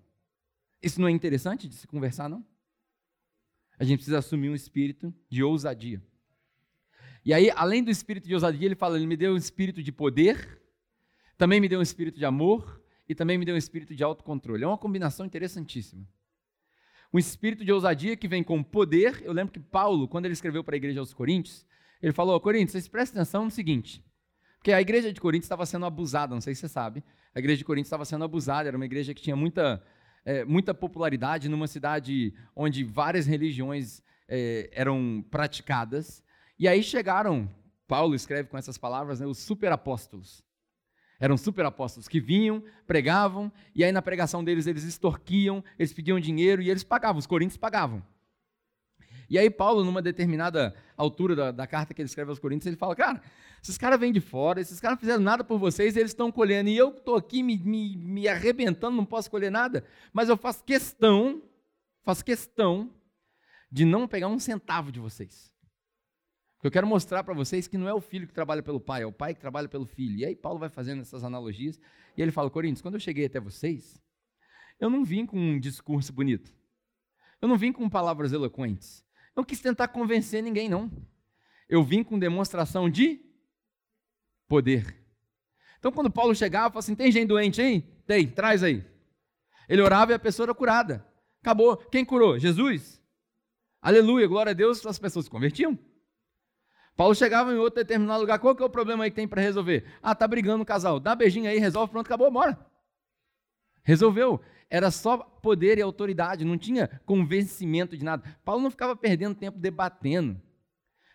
[0.80, 2.46] Isso não é interessante de se conversar, não?
[3.76, 6.00] A gente precisa assumir um espírito de ousadia.
[7.24, 9.90] E aí, além do espírito de ousadia, ele fala: Ele me deu um espírito de
[9.90, 10.62] poder,
[11.36, 14.62] também me deu um espírito de amor e também me deu um espírito de autocontrole.
[14.62, 16.06] É uma combinação interessantíssima.
[17.14, 19.22] Um espírito de ousadia que vem com poder.
[19.24, 21.64] Eu lembro que Paulo, quando ele escreveu para a igreja aos Coríntios,
[22.02, 24.04] ele falou: Coríntios, vocês prestem atenção no seguinte.
[24.58, 27.04] Porque a igreja de Coríntios estava sendo abusada, não sei se você sabe.
[27.32, 29.80] A igreja de Coríntios estava sendo abusada, era uma igreja que tinha muita
[30.24, 36.20] é, muita popularidade numa cidade onde várias religiões é, eram praticadas.
[36.58, 37.48] E aí chegaram,
[37.86, 40.43] Paulo escreve com essas palavras, né, os superapóstolos.
[41.24, 46.60] Eram superapóstolos que vinham, pregavam, e aí na pregação deles eles extorquiam, eles pediam dinheiro
[46.60, 48.02] e eles pagavam, os coríntios pagavam.
[49.30, 52.76] E aí Paulo, numa determinada altura da, da, carta que ele escreve aos Coríntios, ele
[52.76, 53.22] fala, cara,
[53.62, 56.68] esses caras vêm de fora, esses caras não fizeram nada por vocês, eles estão colhendo,
[56.68, 59.82] e eu estou aqui me, me, me arrebentando, não posso colher nada,
[60.12, 61.42] mas eu faço questão,
[62.02, 62.90] faço questão
[63.72, 65.53] de não pegar um centavo de vocês.
[66.64, 69.06] Eu quero mostrar para vocês que não é o filho que trabalha pelo pai, é
[69.06, 70.16] o pai que trabalha pelo filho.
[70.16, 71.78] E aí Paulo vai fazendo essas analogias,
[72.16, 74.02] e ele fala, Coríntios, quando eu cheguei até vocês,
[74.80, 76.50] eu não vim com um discurso bonito.
[77.38, 79.04] Eu não vim com palavras eloquentes.
[79.36, 80.90] Não quis tentar convencer ninguém, não.
[81.68, 83.20] Eu vim com demonstração de
[84.48, 84.96] poder.
[85.78, 87.82] Então, quando Paulo chegava, falava assim: tem gente doente aí?
[88.06, 88.82] Tem, traz aí.
[89.68, 91.06] Ele orava e a pessoa era curada.
[91.42, 91.76] Acabou.
[91.76, 92.38] Quem curou?
[92.38, 93.02] Jesus.
[93.82, 95.78] Aleluia, glória a Deus, as pessoas se convertiam.
[96.96, 99.42] Paulo chegava em outro determinado lugar, qual que é o problema aí que tem para
[99.42, 99.84] resolver?
[100.02, 102.58] Ah, tá brigando o casal, dá beijinho aí, resolve, pronto, acabou, bora.
[103.82, 108.24] Resolveu era só poder e autoridade, não tinha convencimento de nada.
[108.44, 110.40] Paulo não ficava perdendo tempo debatendo.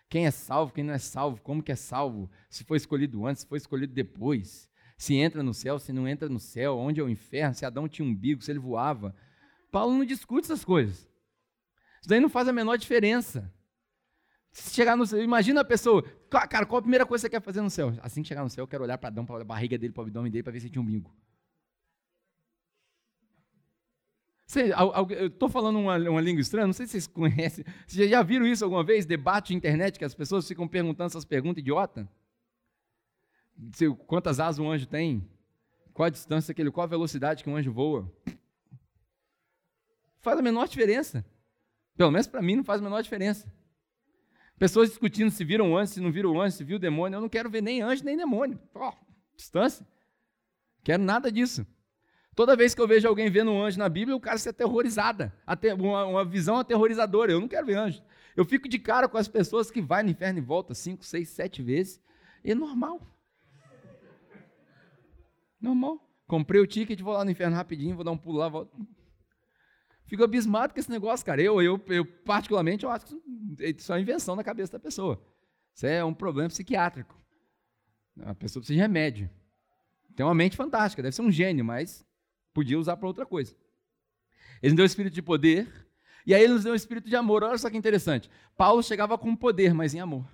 [0.08, 3.42] Quem é salvo, quem não é salvo, como que é salvo, se foi escolhido antes,
[3.42, 7.04] se foi escolhido depois, se entra no céu, se não entra no céu, onde é
[7.04, 9.14] o inferno, se Adão tinha um umbigo, se ele voava.
[9.70, 11.08] Paulo não discute essas coisas.
[12.00, 13.52] Isso daí não faz a menor diferença.
[14.52, 17.44] Se chegar no céu, imagina a pessoa, cara, qual a primeira coisa que você quer
[17.44, 17.92] fazer no céu?
[18.02, 20.00] Assim que chegar no céu, eu quero olhar para Adão, para a barriga dele, para
[20.00, 21.14] o abdômen dele, para ver se tinha um umbigo.
[25.16, 27.64] eu estou falando uma, uma, língua estranha, não sei se vocês conhecem.
[27.86, 29.06] Vocês já viram isso alguma vez?
[29.06, 32.08] Debate de internet, que as pessoas ficam perguntando essas perguntas idiota?
[34.06, 35.24] Quantas asas um anjo tem?
[35.92, 38.10] Qual a distância que ele, qual a velocidade que um anjo voa?
[40.18, 41.24] Faz a menor diferença.
[41.96, 43.52] Pelo menos para mim não faz a menor diferença.
[44.60, 47.16] Pessoas discutindo se viram anjo, se não viram anjo, se viu demônio.
[47.16, 48.60] Eu não quero ver nem anjo nem demônio.
[48.74, 48.92] Oh,
[49.34, 49.86] distância.
[50.84, 51.66] Quero nada disso.
[52.36, 55.34] Toda vez que eu vejo alguém vendo um anjo na Bíblia, o cara se aterrorizada.
[55.78, 57.32] Uma, visão aterrorizadora.
[57.32, 58.02] Eu não quero ver anjo.
[58.36, 61.30] Eu fico de cara com as pessoas que vão no inferno e voltam cinco, seis,
[61.30, 61.98] sete vezes.
[62.44, 63.00] E é normal.
[65.58, 66.06] Normal.
[66.26, 68.76] Comprei o ticket, vou lá no inferno rapidinho, vou dar um pulo lá, volto.
[70.10, 71.40] Fico abismado com esse negócio, cara.
[71.40, 73.14] Eu, eu, eu particularmente, eu acho que
[73.78, 75.24] isso é uma invenção na cabeça da pessoa.
[75.72, 77.16] Isso é um problema psiquiátrico.
[78.22, 79.30] A pessoa precisa de remédio.
[80.16, 82.04] Tem uma mente fantástica, deve ser um gênio, mas
[82.52, 83.54] podia usar para outra coisa.
[84.60, 85.86] Ele nos deu o espírito de poder,
[86.26, 87.44] e aí ele nos deu o espírito de amor.
[87.44, 88.28] Olha só que interessante.
[88.56, 90.26] Paulo chegava com poder, mas em amor.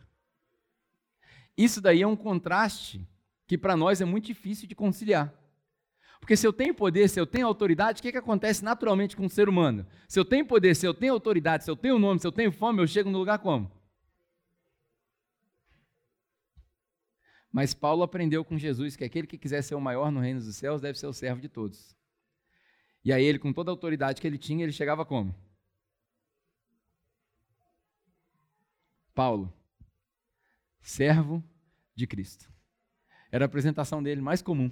[1.54, 3.06] Isso daí é um contraste
[3.46, 5.34] que para nós é muito difícil de conciliar.
[6.20, 9.26] Porque se eu tenho poder, se eu tenho autoridade, o que, que acontece naturalmente com
[9.26, 9.86] o ser humano?
[10.08, 12.50] Se eu tenho poder, se eu tenho autoridade, se eu tenho nome, se eu tenho
[12.50, 13.70] fome, eu chego no lugar como?
[17.52, 20.56] Mas Paulo aprendeu com Jesus que aquele que quiser ser o maior no reino dos
[20.56, 21.96] céus deve ser o servo de todos.
[23.04, 25.34] E aí ele, com toda a autoridade que ele tinha, ele chegava como?
[29.14, 29.50] Paulo,
[30.82, 31.42] servo
[31.94, 32.52] de Cristo.
[33.32, 34.68] Era a apresentação dele mais comum.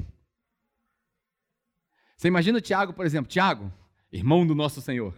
[2.17, 3.73] Você imagina o Tiago, por exemplo, Tiago,
[4.11, 5.15] irmão do nosso Senhor.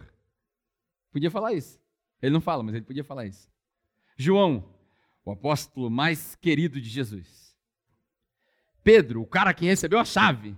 [1.11, 1.79] Podia falar isso.
[2.21, 3.49] Ele não fala, mas ele podia falar isso.
[4.15, 4.73] João,
[5.23, 7.55] o apóstolo mais querido de Jesus.
[8.83, 10.57] Pedro, o cara que recebeu a chave.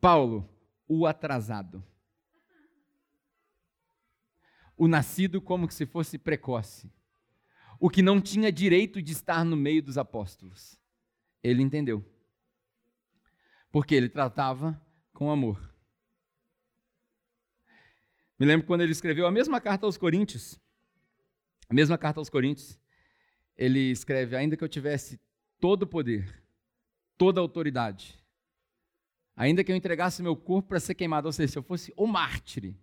[0.00, 0.48] Paulo,
[0.88, 1.84] o atrasado.
[4.76, 6.90] O nascido como se fosse precoce.
[7.80, 10.78] O que não tinha direito de estar no meio dos apóstolos.
[11.42, 12.04] Ele entendeu.
[13.70, 14.80] Porque ele tratava
[15.16, 15.58] com amor.
[18.38, 20.60] Me lembro quando ele escreveu a mesma carta aos Coríntios.
[21.70, 22.78] A mesma carta aos Coríntios.
[23.56, 25.18] Ele escreve: Ainda que eu tivesse
[25.58, 26.44] todo o poder,
[27.16, 28.22] toda a autoridade,
[29.34, 32.06] ainda que eu entregasse meu corpo para ser queimado, ou seja, se eu fosse o
[32.06, 32.74] mártir,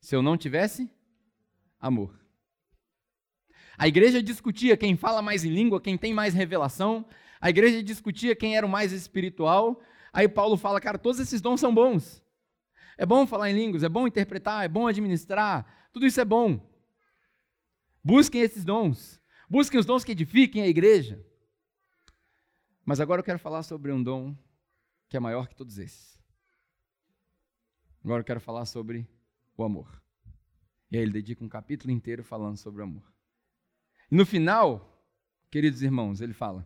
[0.00, 0.90] se eu não tivesse
[1.78, 2.18] amor.
[3.76, 7.04] A igreja discutia quem fala mais em língua, quem tem mais revelação.
[7.38, 9.82] A igreja discutia quem era o mais espiritual.
[10.14, 12.22] Aí Paulo fala, cara, todos esses dons são bons.
[12.96, 16.64] É bom falar em línguas, é bom interpretar, é bom administrar, tudo isso é bom.
[18.02, 19.20] Busquem esses dons.
[19.50, 21.20] Busquem os dons que edifiquem a igreja.
[22.84, 24.36] Mas agora eu quero falar sobre um dom
[25.08, 26.16] que é maior que todos esses.
[28.04, 29.08] Agora eu quero falar sobre
[29.56, 30.00] o amor.
[30.92, 33.12] E aí ele dedica um capítulo inteiro falando sobre o amor.
[34.08, 35.04] E no final,
[35.50, 36.64] queridos irmãos, ele fala: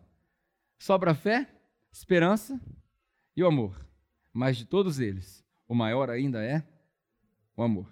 [0.77, 1.49] sobra fé,
[1.91, 2.61] esperança
[3.39, 3.75] e o amor.
[4.33, 6.63] Mas de todos eles, o maior ainda é
[7.55, 7.87] o amor.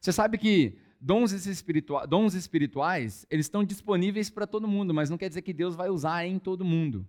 [0.00, 5.18] Você sabe que dons, espiritua dons espirituais, eles estão disponíveis para todo mundo, mas não
[5.18, 7.06] quer dizer que Deus vai usar em todo mundo.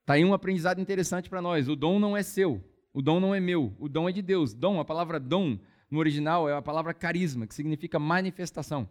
[0.00, 1.68] Está aí um aprendizado interessante para nós.
[1.68, 4.54] O dom não é seu, o dom não é meu, o dom é de Deus.
[4.54, 5.58] Dom, a palavra dom
[5.90, 8.88] no original é a palavra carisma, que significa manifestação.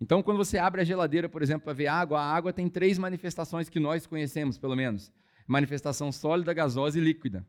[0.00, 2.98] Então, quando você abre a geladeira, por exemplo, para ver água, a água tem três
[2.98, 5.12] manifestações que nós conhecemos, pelo menos
[5.52, 7.46] manifestação sólida, gasosa e líquida.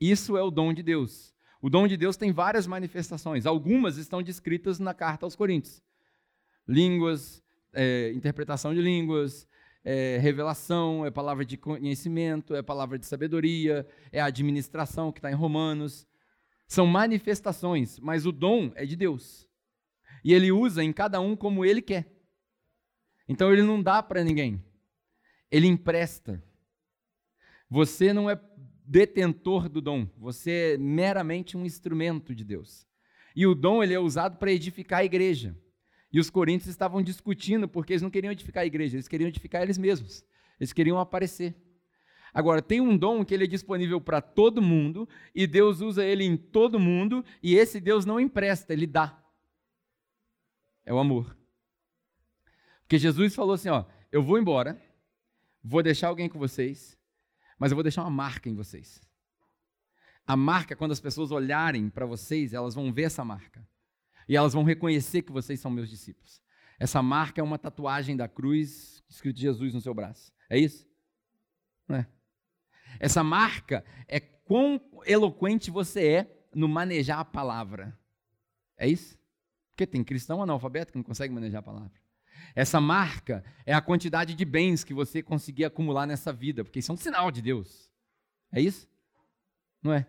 [0.00, 1.34] Isso é o dom de Deus.
[1.60, 3.44] O dom de Deus tem várias manifestações.
[3.44, 5.82] Algumas estão descritas na carta aos Coríntios:
[6.66, 9.48] línguas, é, interpretação de línguas,
[9.84, 15.34] é, revelação, é palavra de conhecimento, é palavra de sabedoria, é administração que está em
[15.34, 16.06] Romanos.
[16.68, 19.48] São manifestações, mas o dom é de Deus.
[20.24, 22.06] E ele usa em cada um como ele quer.
[23.28, 24.64] Então ele não dá para ninguém.
[25.50, 26.42] Ele empresta.
[27.68, 28.40] Você não é
[28.84, 32.86] detentor do dom, você é meramente um instrumento de Deus.
[33.34, 35.56] E o dom ele é usado para edificar a igreja.
[36.12, 39.62] E os coríntios estavam discutindo porque eles não queriam edificar a igreja, eles queriam edificar
[39.62, 40.24] eles mesmos.
[40.58, 41.54] Eles queriam aparecer.
[42.32, 46.22] Agora, tem um dom que ele é disponível para todo mundo, e Deus usa ele
[46.22, 49.22] em todo mundo, e esse Deus não empresta, ele dá.
[50.84, 51.36] É o amor.
[52.82, 54.80] Porque Jesus falou assim: ó, eu vou embora,
[55.62, 56.96] vou deixar alguém com vocês,
[57.58, 59.00] mas eu vou deixar uma marca em vocês.
[60.26, 63.66] A marca, quando as pessoas olharem para vocês, elas vão ver essa marca.
[64.28, 66.42] E elas vão reconhecer que vocês são meus discípulos.
[66.78, 70.32] Essa marca é uma tatuagem da cruz, escrito Jesus no seu braço.
[70.50, 70.86] É isso?
[71.88, 72.06] Não é?
[72.98, 77.98] Essa marca é quão eloquente você é no manejar a palavra.
[78.76, 79.18] É isso?
[79.70, 81.92] Porque tem cristão analfabeto que não consegue manejar a palavra.
[82.56, 86.90] Essa marca é a quantidade de bens que você conseguir acumular nessa vida, porque isso
[86.90, 87.92] é um sinal de Deus.
[88.50, 88.88] É isso?
[89.82, 90.06] Não é?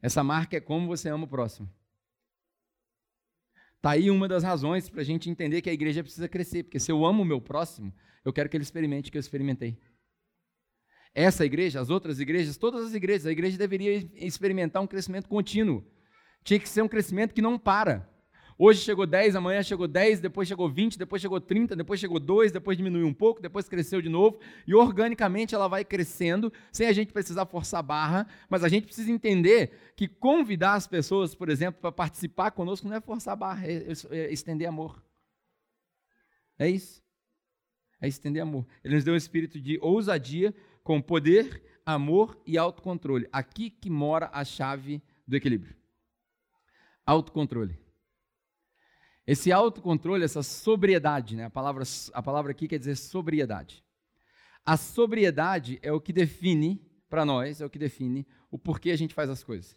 [0.00, 1.68] Essa marca é como você ama o próximo.
[3.78, 6.78] Está aí uma das razões para a gente entender que a igreja precisa crescer, porque
[6.78, 7.92] se eu amo o meu próximo,
[8.24, 9.76] eu quero que ele experimente o que eu experimentei.
[11.12, 15.84] Essa igreja, as outras igrejas, todas as igrejas, a igreja deveria experimentar um crescimento contínuo.
[16.44, 18.08] Tinha que ser um crescimento que não para.
[18.58, 22.52] Hoje chegou 10, amanhã chegou 10, depois chegou 20, depois chegou 30, depois chegou 2,
[22.52, 26.92] depois diminuiu um pouco, depois cresceu de novo, e organicamente ela vai crescendo, sem a
[26.92, 31.50] gente precisar forçar a barra, mas a gente precisa entender que convidar as pessoas, por
[31.50, 35.04] exemplo, para participar conosco não é forçar a barra, é, é estender amor.
[36.58, 37.04] É isso.
[38.00, 38.66] É estender amor.
[38.82, 43.28] Ele nos deu um espírito de ousadia com poder, amor e autocontrole.
[43.30, 45.76] Aqui que mora a chave do equilíbrio.
[47.04, 47.85] Autocontrole.
[49.26, 51.46] Esse autocontrole, essa sobriedade, né?
[51.46, 53.84] a, palavra, a palavra aqui quer dizer sobriedade.
[54.64, 58.96] A sobriedade é o que define, para nós, é o que define o porquê a
[58.96, 59.76] gente faz as coisas.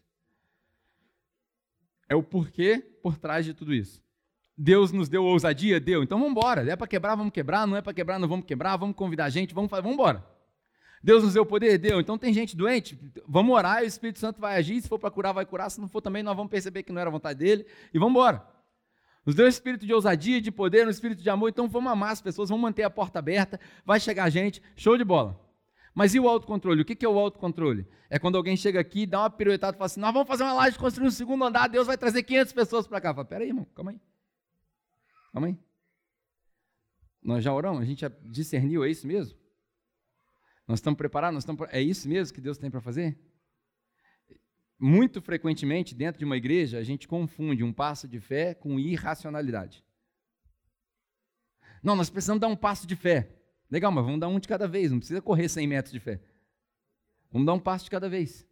[2.07, 4.01] É o porquê por trás de tudo isso.
[4.57, 5.79] Deus nos deu ousadia?
[5.79, 6.03] Deu.
[6.03, 6.69] Então vamos embora.
[6.69, 7.65] É para quebrar, vamos quebrar.
[7.65, 8.75] Não é para quebrar, não vamos quebrar.
[8.77, 10.25] Vamos convidar a gente, vamos, vamos embora.
[11.01, 11.77] Deus nos deu poder?
[11.77, 11.99] Deu.
[11.99, 12.99] Então tem gente doente?
[13.27, 14.81] Vamos orar e o Espírito Santo vai agir.
[14.81, 15.69] Se for para curar, vai curar.
[15.69, 18.45] Se não for também, nós vamos perceber que não era vontade dele e vamos embora.
[19.29, 22.13] Nos deu um espírito de ousadia, de poder, um espírito de amor, então vamos amar
[22.13, 25.39] as pessoas, vamos manter a porta aberta, vai chegar gente, show de bola.
[25.93, 26.81] Mas e o autocontrole?
[26.81, 27.85] O que é o autocontrole?
[28.09, 30.53] É quando alguém chega aqui, dá uma piruetada e fala assim: nós vamos fazer uma
[30.53, 33.13] laje, construir um segundo andar, Deus vai trazer 500 pessoas para cá.
[33.13, 34.01] Fala, peraí, irmão, calma aí.
[35.31, 35.57] Calma aí.
[37.21, 39.37] Nós já oramos, a gente já discerniu, é isso mesmo?
[40.67, 41.35] Nós estamos preparados?
[41.35, 41.67] Nós estamos...
[41.69, 43.15] É isso mesmo que Deus tem para fazer?
[44.79, 49.83] Muito frequentemente, dentro de uma igreja, a gente confunde um passo de fé com irracionalidade.
[51.83, 53.35] Não, nós precisamos dar um passo de fé.
[53.69, 56.21] Legal, mas vamos dar um de cada vez, não precisa correr 100 metros de fé.
[57.31, 58.47] Vamos dar um passo de cada vez.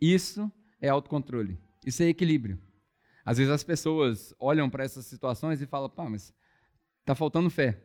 [0.00, 2.60] Isso é autocontrole, isso é equilíbrio.
[3.24, 6.32] Às vezes as pessoas olham para essas situações e falam, pá, mas
[7.00, 7.82] está faltando fé.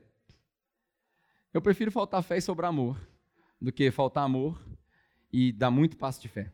[1.54, 3.00] Eu prefiro faltar fé e sobrar amor
[3.60, 4.62] do que faltar amor
[5.32, 6.52] e dar muito passo de fé.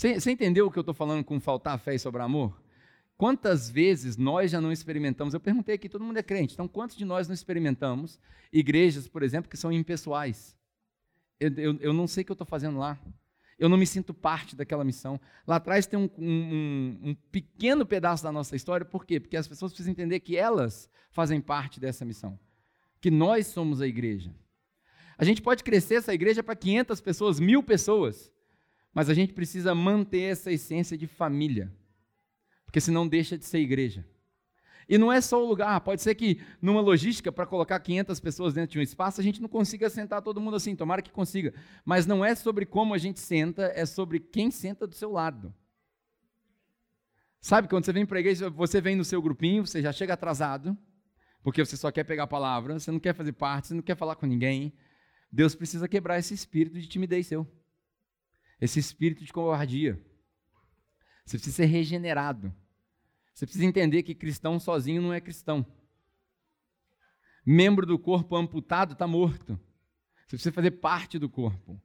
[0.00, 2.58] Você, entendeu o que eu estou falando com faltar fé e sobrar amor?
[3.18, 5.34] Quantas vezes nós já não experimentamos?
[5.34, 8.18] Eu perguntei aqui, todo mundo é crente, então quantos de nós não experimentamos
[8.50, 10.56] igrejas, por exemplo, que são impessoais?
[11.38, 12.98] Eu, eu, eu não sei o que eu estou fazendo lá.
[13.58, 15.20] Eu não me sinto parte daquela missão.
[15.46, 19.20] Lá atrás tem um, um, um pequeno pedaço da nossa história, por quê?
[19.20, 22.40] Porque as pessoas precisam entender que elas fazem parte dessa missão,
[23.02, 24.34] que nós somos a igreja.
[25.18, 28.32] A gente pode crescer essa igreja para 500 pessoas, mil pessoas,
[28.92, 31.72] mas a gente precisa manter essa essência de família,
[32.64, 34.04] porque senão deixa de ser igreja.
[34.88, 38.54] E não é só o lugar, pode ser que numa logística, para colocar 500 pessoas
[38.54, 41.54] dentro de um espaço, a gente não consiga sentar todo mundo assim, tomara que consiga.
[41.84, 45.54] Mas não é sobre como a gente senta, é sobre quem senta do seu lado.
[47.40, 50.14] Sabe, quando você vem para a igreja, você vem no seu grupinho, você já chega
[50.14, 50.76] atrasado,
[51.40, 53.96] porque você só quer pegar a palavra, você não quer fazer parte, você não quer
[53.96, 54.72] falar com ninguém.
[55.30, 57.46] Deus precisa quebrar esse espírito de timidez seu
[58.60, 60.00] esse espírito de covardia.
[61.24, 62.54] Você precisa ser regenerado.
[63.32, 65.64] Você precisa entender que cristão sozinho não é cristão.
[67.44, 69.58] Membro do corpo amputado está morto.
[70.26, 71.80] Você precisa fazer parte do corpo.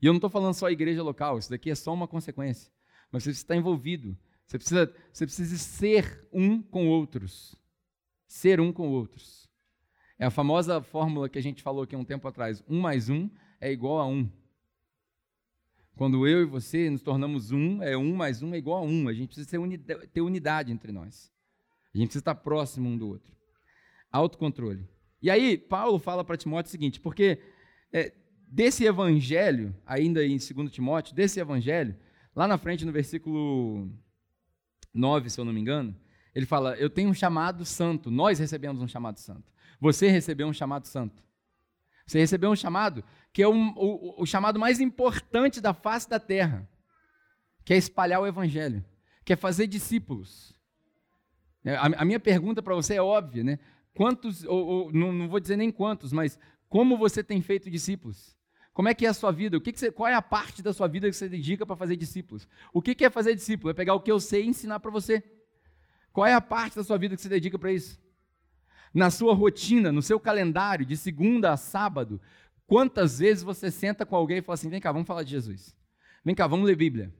[0.00, 2.70] E eu não estou falando só a igreja local, isso daqui é só uma consequência.
[3.10, 4.16] Mas você precisa estar envolvido.
[4.46, 7.56] Você precisa, você precisa ser um com outros.
[8.26, 9.48] Ser um com outros.
[10.18, 12.62] É a famosa fórmula que a gente falou aqui um tempo atrás.
[12.68, 14.30] Um mais um é igual a um.
[15.96, 19.08] Quando eu e você nos tornamos um, é um mais um é igual a um.
[19.08, 21.32] A gente precisa unidade, ter unidade entre nós.
[21.94, 23.34] A gente precisa estar próximo um do outro.
[24.12, 24.86] Autocontrole.
[25.22, 27.40] E aí, Paulo fala para Timóteo o seguinte, porque
[27.90, 28.12] é,
[28.46, 31.96] desse evangelho, ainda em 2 Timóteo, desse evangelho,
[32.34, 33.90] lá na frente no versículo
[34.92, 35.96] 9, se eu não me engano,
[36.34, 39.50] ele fala: Eu tenho um chamado santo, nós recebemos um chamado santo.
[39.80, 41.24] Você recebeu um chamado santo.
[42.06, 43.02] Você recebeu um chamado
[43.36, 46.66] que é o, o, chamado mais importante da face da terra,
[47.66, 48.82] que é espalhar o evangelho,
[49.26, 50.56] que é fazer discípulos.
[51.62, 53.58] É, a, a minha pergunta para você é óbvia, né?
[53.92, 58.34] Quantos, ou, ou, não, não, vou dizer nem quantos, mas como você tem feito discípulos?
[58.72, 59.58] Como é que é a sua vida?
[59.58, 61.76] O que, que você, qual é a parte da sua vida que você dedica para
[61.76, 62.48] fazer discípulos?
[62.72, 63.70] O que, que é fazer discípulo?
[63.70, 65.22] É pegar o que eu sei e ensinar para você.
[66.10, 68.00] Qual é a parte da sua vida que você dedica para isso?
[68.94, 72.18] Na sua rotina, no seu calendário, de segunda a sábado,
[72.66, 75.76] Quantas vezes você senta com alguém e fala assim: vem cá, vamos falar de Jesus.
[76.24, 77.14] Vem cá, vamos ler Bíblia.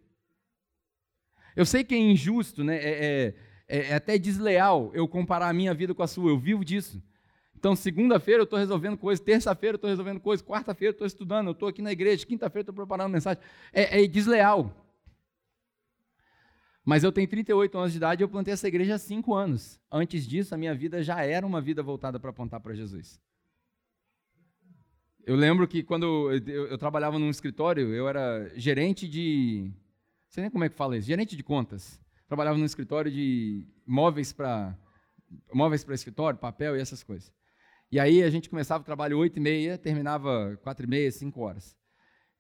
[1.55, 2.77] Eu sei que é injusto, né?
[2.77, 3.35] É, é,
[3.69, 6.31] é, é até desleal eu comparar a minha vida com a sua.
[6.31, 7.03] Eu vivo disso.
[7.55, 11.47] Então, segunda-feira eu estou resolvendo coisas, terça-feira eu estou resolvendo coisas, quarta-feira eu estou estudando,
[11.47, 13.43] eu estou aqui na igreja, quinta-feira eu estou preparando mensagem.
[13.73, 14.71] É, é, desleal.
[16.85, 19.81] Mas eu tenho 38 anos de idade e eu plantei essa igreja há 5 anos.
[19.91, 23.21] Antes disso, a minha vida já era uma vida voltada para apontar para Jesus.
[25.27, 29.65] Eu lembro que quando eu, eu, trabalhava num escritório, eu era gerente de.
[29.65, 32.01] Não sei nem como é que fala isso, gerente de contas.
[32.29, 34.79] Trabalhava num escritório de móveis para
[35.53, 37.33] móveis para escritório, papel e essas coisas.
[37.91, 41.41] E aí a gente começava o trabalho 8 e meia, terminava 4 e meia, 5
[41.41, 41.77] horas.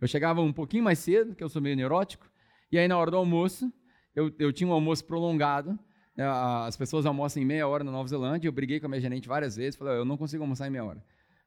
[0.01, 2.31] Eu chegava um pouquinho mais cedo, que eu sou meio neurótico,
[2.70, 3.72] e aí na hora do almoço,
[4.14, 5.77] eu, eu tinha um almoço prolongado,
[6.16, 9.01] né, as pessoas almoçam em meia hora na Nova Zelândia, eu briguei com a minha
[9.01, 11.03] gerente várias vezes, falei, eu não consigo almoçar em meia hora,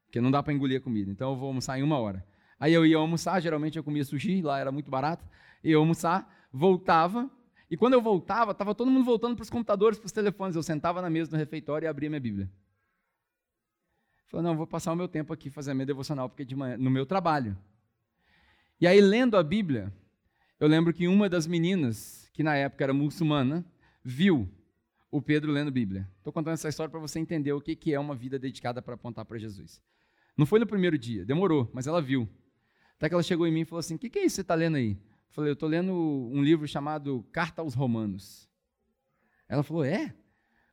[0.09, 2.25] porque não dá para engolir a comida, então eu vou almoçar em uma hora.
[2.59, 5.23] Aí eu ia almoçar, geralmente eu comia sushi, lá era muito barato,
[5.63, 7.29] ia almoçar, voltava,
[7.69, 10.63] e quando eu voltava, estava todo mundo voltando para os computadores, para os telefones, eu
[10.63, 12.49] sentava na mesa do refeitório e abria minha Bíblia.
[14.25, 16.75] Falei, não, vou passar o meu tempo aqui fazendo a minha devocional, porque de manhã,
[16.75, 17.55] no meu trabalho.
[18.81, 19.93] E aí, lendo a Bíblia,
[20.59, 23.63] eu lembro que uma das meninas, que na época era muçulmana,
[24.03, 24.49] viu
[25.11, 26.09] o Pedro lendo Bíblia.
[26.17, 28.95] Estou contando essa história para você entender o que, que é uma vida dedicada para
[28.95, 29.81] apontar para Jesus.
[30.39, 32.25] Não foi no primeiro dia, demorou, mas ela viu.
[32.95, 34.35] Até que ela chegou em mim e falou assim: O que, que é isso que
[34.35, 34.91] você está lendo aí?
[34.91, 38.49] Eu falei: Eu estou lendo um livro chamado Carta aos Romanos.
[39.49, 40.15] Ela falou: É?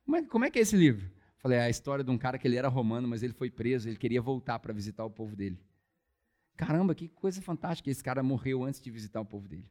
[0.05, 1.11] Como é, como é que é esse livro?
[1.39, 3.89] Falei, é a história de um cara que ele era romano, mas ele foi preso,
[3.89, 5.59] ele queria voltar para visitar o povo dele.
[6.55, 9.69] Caramba, que coisa fantástica, esse cara morreu antes de visitar o povo dele.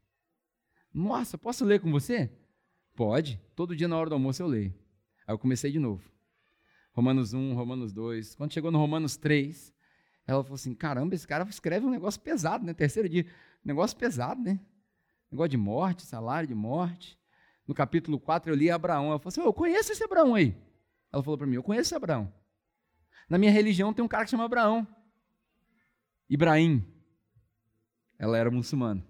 [0.92, 2.30] Nossa, posso ler com você?
[2.94, 4.74] Pode, todo dia na hora do almoço eu leio.
[5.26, 6.04] Aí eu comecei de novo.
[6.92, 8.34] Romanos 1, Romanos 2.
[8.34, 9.74] Quando chegou no Romanos 3,
[10.26, 12.74] ela falou assim: caramba, esse cara escreve um negócio pesado, né?
[12.74, 13.26] Terceiro dia,
[13.64, 14.58] negócio pesado, né?
[15.30, 17.18] Negócio de morte, salário de morte.
[17.66, 19.10] No capítulo 4 eu li Abraão.
[19.10, 20.56] Ela falou assim: eu conheço esse Abraão aí.
[21.12, 22.32] Ela falou para mim: Eu conheço Abraão.
[23.28, 24.86] Na minha religião tem um cara que chama Abraão.
[26.28, 26.84] Ibrahim.
[28.18, 29.04] Ela era muçulmana.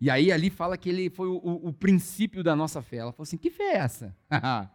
[0.00, 2.98] E aí ali fala que ele foi o, o, o, princípio da nossa fé.
[2.98, 4.16] Ela falou assim: que fé é essa?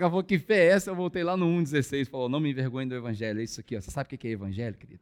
[0.00, 0.90] Ela falou: que fé é essa?
[0.90, 3.40] Eu voltei lá no 1,16 falou: não me envergonhe do evangelho.
[3.40, 3.76] É isso aqui.
[3.76, 3.80] Ó.
[3.80, 5.00] Você sabe o que é evangelho, querida?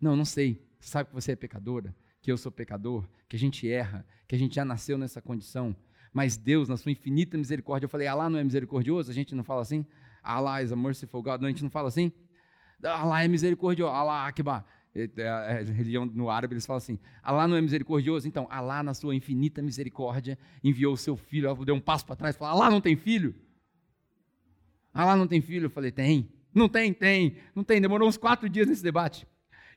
[0.00, 0.62] Não, não sei.
[0.78, 1.94] Você sabe que você é pecadora?
[2.22, 3.04] Que eu sou pecador?
[3.28, 4.06] Que a gente erra?
[4.26, 5.74] Que a gente já nasceu nessa condição?
[6.12, 9.10] Mas Deus, na sua infinita misericórdia, eu falei, Allah não é misericordioso?
[9.10, 9.84] A gente não fala assim?
[10.22, 11.40] Allah is a merciful God.
[11.40, 12.12] Não, a gente não fala assim?
[12.82, 13.92] Allah é misericordioso.
[13.92, 14.64] Allah Akbar.
[14.94, 18.26] É, é, a religião no árabe eles falam assim: Allah não é misericordioso?
[18.26, 21.46] Então, Allah, na sua infinita misericórdia, enviou o seu filho.
[21.46, 23.34] Ela deu um passo para trás e falou: Allah não tem filho?
[24.98, 25.66] Allah não tem filho?
[25.66, 26.28] Eu falei: tem.
[26.52, 26.92] Não tem?
[26.92, 27.36] Tem.
[27.54, 27.80] Não tem.
[27.80, 29.28] Demorou uns quatro dias nesse debate.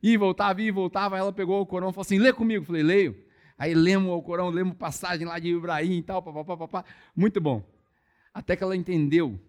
[0.02, 1.16] E voltava, e voltava.
[1.16, 2.64] Ela pegou o Corão e falou assim: lê comigo.
[2.64, 3.24] Eu falei: leio.
[3.56, 6.86] Aí lemos o Corão, lemos passagem lá de Ibrahim e tal, papapá, papapá.
[7.16, 7.64] Muito bom.
[8.34, 9.40] Até que ela entendeu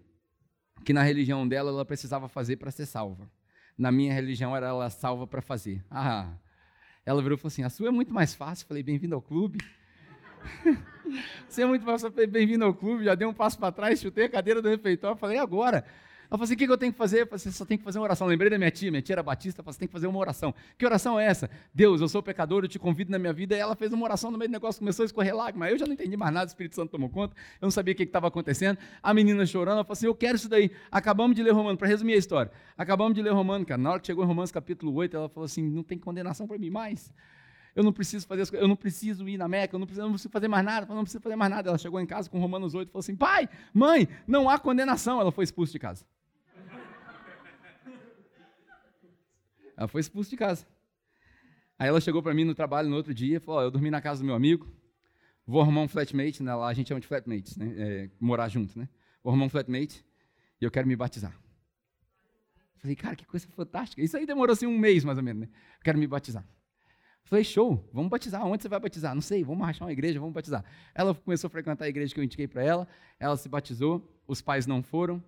[0.84, 3.30] que na religião dela ela precisava fazer para ser salva.
[3.78, 5.82] Na minha religião era ela salva para fazer.
[5.90, 6.34] Ah,
[7.06, 8.66] ela virou e falou assim: a sua é muito mais fácil.
[8.66, 9.58] Falei, bem-vindo ao clube.
[11.48, 11.84] Você é muito
[12.28, 13.04] bem-vindo ao clube.
[13.04, 15.16] Já dei um passo para trás, chutei a cadeira do refeitório.
[15.16, 15.84] Falei, agora?
[16.32, 17.20] Ela falou assim: o que eu tenho que fazer?
[17.20, 18.26] Eu falei, você só tem que fazer uma oração.
[18.26, 20.18] Lembrei da minha tia, minha tia era batista, eu falei, você tem que fazer uma
[20.18, 20.54] oração.
[20.78, 21.50] Que oração é essa?
[21.74, 23.54] Deus, eu sou pecador, eu te convido na minha vida.
[23.54, 25.70] E ela fez uma oração no meio do negócio, começou a escorrer lágrimas.
[25.70, 27.96] Eu já não entendi mais nada, o Espírito Santo tomou conta, eu não sabia o
[27.96, 28.78] que estava acontecendo.
[29.02, 30.70] A menina chorando, ela falou assim: eu quero isso daí.
[30.90, 32.50] Acabamos de ler Romano, para resumir a história.
[32.78, 33.80] Acabamos de ler Romano, cara.
[33.80, 36.56] Na hora que chegou em Romanos capítulo 8, ela falou assim: não tem condenação para
[36.56, 37.12] mim mais
[37.74, 40.02] eu não preciso fazer as coisas, eu não preciso ir na Meca, eu não preciso,
[40.02, 41.70] eu não preciso fazer mais nada, eu não preciso fazer mais nada.
[41.70, 45.20] Ela chegou em casa com Romanos 8 e falou assim: pai, mãe, não há condenação.
[45.20, 46.04] Ela foi expulsa de casa.
[49.76, 50.66] Ela foi expulsa de casa.
[51.78, 53.90] Aí ela chegou para mim no trabalho no outro dia e falou: oh, Eu dormi
[53.90, 54.70] na casa do meu amigo,
[55.46, 56.54] vou arrumar um flatmate, né?
[56.54, 57.74] lá a gente chama de flatmates, né?
[57.76, 58.88] É, morar junto, né?
[59.22, 60.04] Vou arrumar um flatmate
[60.60, 61.36] e eu quero me batizar.
[62.76, 64.02] Falei, cara, que coisa fantástica.
[64.02, 65.48] Isso aí demorou assim um mês mais ou menos, né?
[65.82, 66.46] Quero me batizar.
[67.24, 68.44] Falei, show, vamos batizar.
[68.46, 69.14] Onde você vai batizar?
[69.14, 70.64] Não sei, vamos achar uma igreja, vamos batizar.
[70.94, 72.86] Ela começou a frequentar a igreja que eu indiquei para ela,
[73.18, 75.22] ela se batizou, os pais não foram,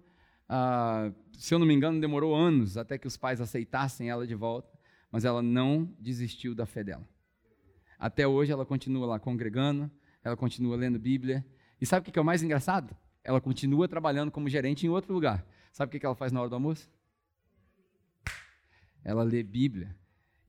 [0.49, 4.35] ah, se eu não me engano, demorou anos até que os pais aceitassem ela de
[4.35, 4.71] volta,
[5.11, 7.07] mas ela não desistiu da fé dela.
[7.99, 9.91] Até hoje ela continua lá congregando,
[10.23, 11.45] ela continua lendo Bíblia.
[11.81, 12.95] E sabe o que é o mais engraçado?
[13.23, 15.47] Ela continua trabalhando como gerente em outro lugar.
[15.73, 16.91] Sabe o que ela faz na hora do almoço?
[19.03, 19.97] Ela lê Bíblia.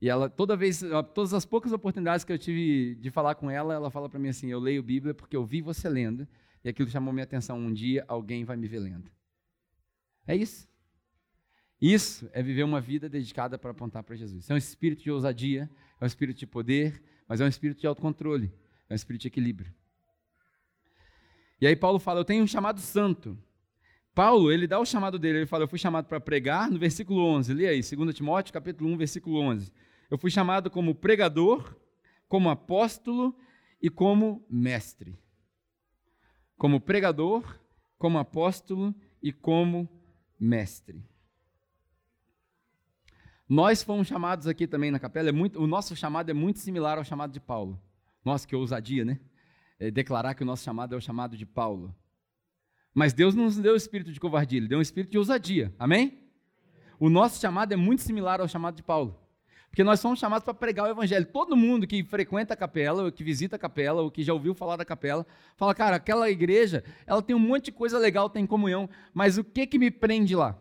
[0.00, 0.82] E ela, toda vez,
[1.14, 4.28] todas as poucas oportunidades que eu tive de falar com ela, ela fala para mim
[4.28, 6.28] assim: Eu leio Bíblia porque eu vi você lendo,
[6.62, 7.58] e aquilo chamou minha atenção.
[7.58, 9.10] Um dia alguém vai me ver lendo.
[10.26, 10.68] É isso.
[11.80, 14.48] Isso é viver uma vida dedicada para apontar para Jesus.
[14.50, 15.70] É um espírito de ousadia,
[16.00, 18.52] é um espírito de poder, mas é um espírito de autocontrole,
[18.88, 19.72] é um espírito de equilíbrio.
[21.60, 23.38] E aí Paulo fala: Eu tenho um chamado santo.
[24.14, 27.22] Paulo, ele dá o chamado dele, ele fala: Eu fui chamado para pregar, no versículo
[27.22, 27.52] 11.
[27.52, 29.70] Lê aí, 2 Timóteo, capítulo 1, versículo 11.
[30.10, 31.74] Eu fui chamado como pregador,
[32.28, 33.36] como apóstolo
[33.80, 35.18] e como mestre.
[36.56, 37.58] Como pregador,
[37.98, 39.88] como apóstolo e como
[40.38, 41.04] mestre.
[43.48, 46.98] Nós fomos chamados aqui também na capela, é muito, o nosso chamado é muito similar
[46.98, 47.80] ao chamado de Paulo.
[48.24, 49.20] Nossa, que ousadia, né?
[49.78, 51.94] É declarar que o nosso chamado é o chamado de Paulo.
[52.92, 55.72] Mas Deus não nos deu o espírito de covardia, Ele deu um espírito de ousadia.
[55.78, 56.18] Amém?
[56.98, 59.16] O nosso chamado é muito similar ao chamado de Paulo.
[59.76, 61.26] Porque nós somos chamados para pregar o evangelho.
[61.26, 64.54] Todo mundo que frequenta a capela, ou que visita a capela, ou que já ouviu
[64.54, 68.46] falar da capela, fala, cara, aquela igreja, ela tem um monte de coisa legal, tem
[68.46, 70.58] comunhão, mas o que que me prende lá?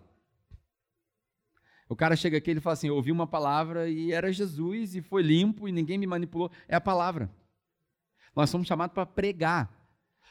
[1.87, 5.01] O cara chega aqui e fala assim: Eu ouvi uma palavra e era Jesus e
[5.01, 6.51] foi limpo e ninguém me manipulou.
[6.67, 7.31] É a palavra.
[8.35, 9.73] Nós somos chamados para pregar.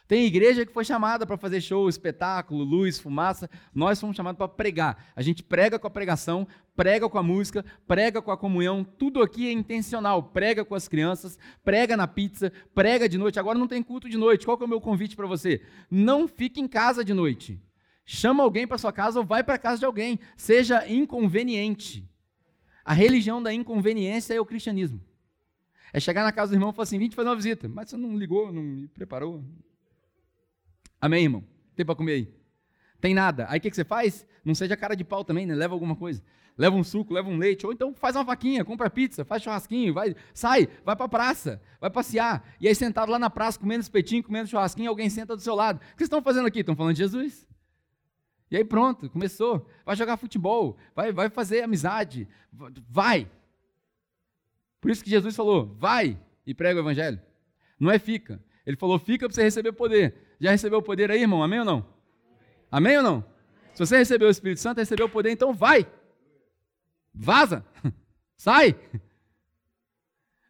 [0.07, 3.49] Tem igreja que foi chamada para fazer show, espetáculo, luz, fumaça.
[3.75, 5.13] Nós fomos chamados para pregar.
[5.17, 6.47] A gente prega com a pregação,
[6.77, 8.85] prega com a música, prega com a comunhão.
[8.85, 10.23] Tudo aqui é intencional.
[10.23, 13.39] Prega com as crianças, prega na pizza, prega de noite.
[13.39, 14.45] Agora não tem culto de noite.
[14.45, 15.63] Qual é o meu convite para você?
[15.91, 17.59] Não fique em casa de noite.
[18.05, 20.19] Chama alguém para sua casa ou vai para a casa de alguém.
[20.37, 22.07] Seja inconveniente.
[22.85, 25.01] A religião da inconveniência é o cristianismo.
[25.95, 27.67] É chegar na casa do irmão e falar assim: vim te fazer uma visita.
[27.69, 29.43] Mas você não ligou, não me preparou.
[31.05, 31.45] Amém, irmão?
[31.77, 32.35] Tem para comer aí?
[32.99, 33.45] Tem nada.
[33.51, 34.27] Aí o que, que você faz?
[34.43, 35.55] Não seja cara de pau também, né?
[35.55, 36.25] Leva alguma coisa.
[36.57, 39.93] Leva um suco, leva um leite, ou então faz uma vaquinha, compra pizza, faz churrasquinho,
[39.93, 42.43] vai, sai, vai para a praça, vai passear.
[42.59, 45.77] E aí sentado lá na praça, comendo espetinho, comendo churrasquinho, alguém senta do seu lado.
[45.77, 46.61] O que vocês estão fazendo aqui?
[46.61, 47.47] Estão falando de Jesus?
[48.51, 49.69] E aí pronto, começou.
[49.85, 52.27] Vai jogar futebol, vai, vai fazer amizade,
[52.89, 53.31] vai.
[54.81, 57.21] Por isso que Jesus falou, vai e prega o evangelho.
[57.79, 58.43] Não é fica.
[58.65, 60.34] Ele falou, fica para você receber poder.
[60.45, 61.43] Já recebeu o poder aí, irmão?
[61.43, 61.87] Amém ou não?
[62.71, 63.25] Amém ou não?
[63.73, 65.87] Se você recebeu o Espírito Santo, recebeu o poder, então vai.
[67.15, 67.65] Vaza.
[68.37, 68.79] Sai.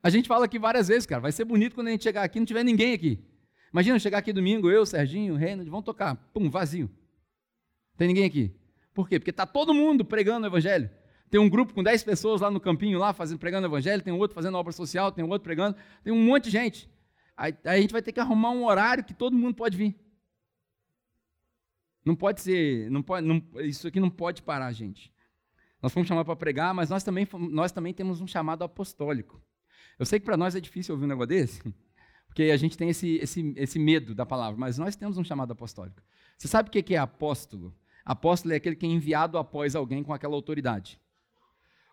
[0.03, 1.21] A gente fala aqui várias vezes, cara.
[1.21, 3.25] Vai ser bonito quando a gente chegar aqui e não tiver ninguém aqui.
[3.73, 6.17] Imagina chegar aqui domingo, eu, Serginho, Reino, vão tocar.
[6.35, 6.91] Pum, vazio.
[7.97, 8.53] Tem ninguém aqui.
[8.93, 9.21] Por quê?
[9.21, 10.91] Porque está todo mundo pregando o evangelho.
[11.31, 14.13] Tem um grupo com 10 pessoas lá no campinho, lá, fazendo, pregando o evangelho, tem
[14.13, 16.91] outro fazendo obra social, tem outro pregando, tem um monte de gente.
[17.37, 19.97] Aí, a gente vai ter que arrumar um horário que todo mundo pode vir.
[22.05, 25.13] Não pode ser, não pode, não, isso aqui não pode parar, gente.
[25.81, 29.41] Nós fomos chamados para pregar, mas nós também, nós também temos um chamado apostólico.
[29.99, 31.63] Eu sei que para nós é difícil ouvir um negócio desse,
[32.27, 35.53] porque a gente tem esse, esse, esse medo da palavra, mas nós temos um chamado
[35.53, 36.03] apostólico.
[36.37, 37.75] Você sabe o que é apóstolo?
[38.05, 41.01] Apóstolo é aquele que é enviado após alguém com aquela autoridade.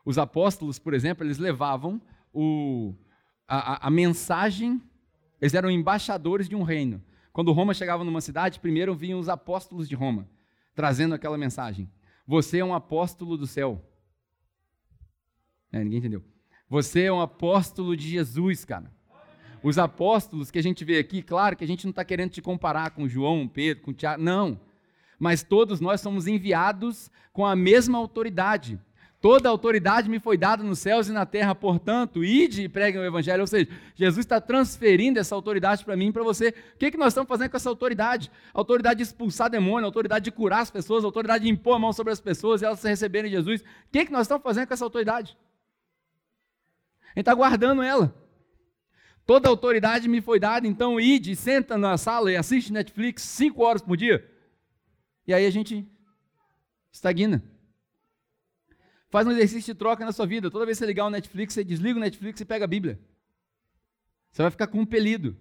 [0.03, 2.01] Os apóstolos, por exemplo, eles levavam
[2.33, 2.95] o,
[3.47, 4.81] a, a, mensagem,
[5.41, 7.01] eles eram embaixadores de um reino.
[7.33, 10.29] Quando Roma chegava numa cidade, primeiro vinham os apóstolos de Roma,
[10.75, 11.89] trazendo aquela mensagem.
[12.27, 13.83] Você é um apóstolo do céu.
[15.71, 16.23] É, ninguém entendeu.
[16.69, 18.91] Você é um apóstolo de Jesus, cara.
[19.63, 22.41] Os apóstolos que a gente vê aqui, claro que a gente não está querendo te
[22.41, 24.59] comparar com João, Pedro, com Tiago, não.
[25.19, 28.79] Mas todos nós somos enviados com a mesma autoridade.
[29.21, 33.05] Toda autoridade me foi dada nos céus e na terra, portanto, ide e preguem o
[33.05, 33.41] evangelho.
[33.41, 36.49] Ou seja, Jesus está transferindo essa autoridade para mim e para você.
[36.73, 38.31] O que, que nós estamos fazendo com essa autoridade?
[38.51, 42.11] autoridade de expulsar demônio, autoridade de curar as pessoas, autoridade de impor a mão sobre
[42.11, 43.61] as pessoas e elas receberem Jesus.
[43.61, 45.37] O que, que nós estamos fazendo com essa autoridade?
[47.03, 48.11] A gente está guardando ela.
[49.23, 53.83] Toda autoridade me foi dada, então ide, senta na sala e assiste Netflix cinco horas
[53.83, 54.27] por dia.
[55.27, 55.87] E aí a gente
[56.91, 57.43] estagna.
[59.11, 60.49] Faz um exercício de troca na sua vida.
[60.49, 62.97] Toda vez que você ligar o Netflix, você desliga o Netflix e pega a Bíblia.
[64.31, 65.35] Você vai ficar compelido.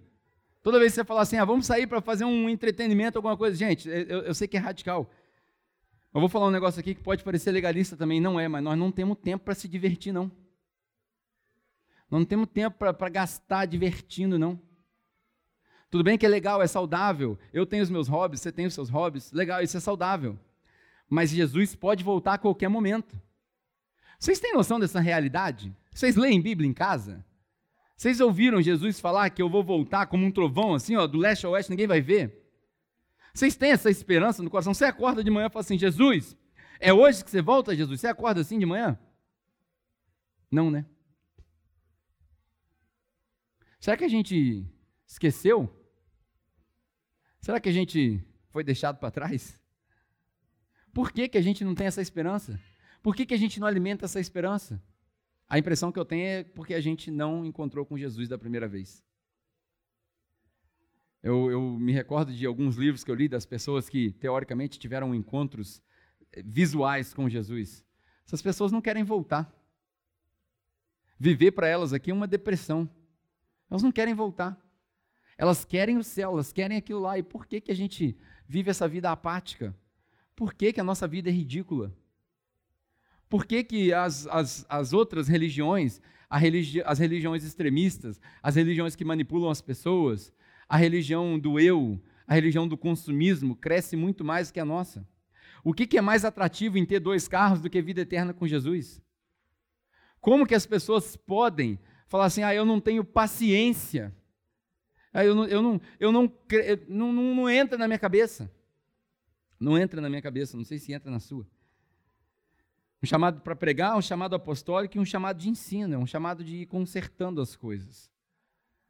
[0.61, 3.55] Toda vez que você falar assim, ah, vamos sair para fazer um entretenimento, alguma coisa.
[3.55, 5.09] Gente, eu, eu sei que é radical.
[6.13, 8.77] Eu vou falar um negócio aqui que pode parecer legalista também, não é, mas nós
[8.77, 10.29] não temos tempo para se divertir, não.
[12.09, 14.59] Nós não temos tempo para gastar divertindo, não.
[15.89, 17.39] Tudo bem que é legal, é saudável.
[17.53, 19.31] Eu tenho os meus hobbies, você tem os seus hobbies.
[19.31, 20.37] Legal, isso é saudável.
[21.09, 23.17] Mas Jesus pode voltar a qualquer momento.
[24.21, 25.75] Vocês têm noção dessa realidade?
[25.91, 27.25] Vocês leem Bíblia em casa?
[27.97, 31.43] Vocês ouviram Jesus falar que eu vou voltar como um trovão, assim, ó, do leste
[31.43, 32.39] ao oeste, ninguém vai ver?
[33.33, 34.75] Vocês têm essa esperança no coração?
[34.75, 36.37] Você acorda de manhã e fala assim: Jesus,
[36.79, 37.99] é hoje que você volta, Jesus?
[37.99, 38.95] Você acorda assim de manhã?
[40.51, 40.85] Não, né?
[43.79, 44.67] Será que a gente
[45.07, 45.67] esqueceu?
[47.39, 49.59] Será que a gente foi deixado para trás?
[50.93, 52.59] Por que, que a gente não tem essa esperança?
[53.01, 54.81] Por que, que a gente não alimenta essa esperança?
[55.49, 58.67] A impressão que eu tenho é porque a gente não encontrou com Jesus da primeira
[58.67, 59.03] vez.
[61.21, 65.13] Eu, eu, me recordo de alguns livros que eu li das pessoas que, teoricamente, tiveram
[65.13, 65.81] encontros
[66.31, 67.85] eh, visuais com Jesus.
[68.25, 69.53] Essas pessoas não querem voltar.
[71.19, 72.89] Viver para elas aqui é uma depressão.
[73.69, 74.59] Elas não querem voltar.
[75.37, 77.17] Elas querem o céu, elas querem aquilo lá.
[77.17, 79.75] E por que, que a gente vive essa vida apática?
[80.35, 81.95] Por que, que a nossa vida é ridícula?
[83.31, 89.05] Por que, que as, as, as outras religiões, religi as religiões extremistas, as religiões que
[89.05, 90.33] manipulam as pessoas,
[90.67, 95.07] a religião do eu, a religião do consumismo, cresce muito mais que a nossa?
[95.63, 98.45] O que, que é mais atrativo em ter dois carros do que vida eterna com
[98.45, 99.01] Jesus?
[100.19, 101.79] Como que as pessoas podem
[102.09, 104.13] falar assim, ah, eu não tenho paciência,
[105.13, 106.33] ah, eu, não, eu, não, eu não,
[106.89, 108.51] não, não, não entra na minha cabeça.
[109.57, 111.47] Não entra na minha cabeça, não sei se entra na sua.
[113.03, 116.57] Um chamado para pregar, um chamado apostólico e um chamado de ensino, um chamado de
[116.57, 118.11] ir consertando as coisas.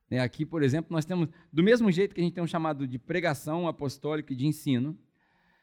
[0.09, 2.85] Né, aqui, por exemplo, nós temos, do mesmo jeito que a gente tem um chamado
[2.85, 4.97] de pregação apostólica e de ensino,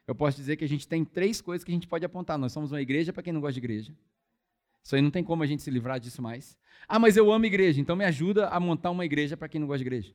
[0.06, 2.38] eu posso dizer que a gente tem três coisas que a gente pode apontar.
[2.38, 3.92] Nós somos uma igreja para quem não gosta de igreja.
[4.82, 6.56] Isso aí não tem como a gente se livrar disso mais.
[6.88, 9.68] Ah, mas eu amo igreja, então me ajuda a montar uma igreja para quem não
[9.68, 10.14] gosta de igreja.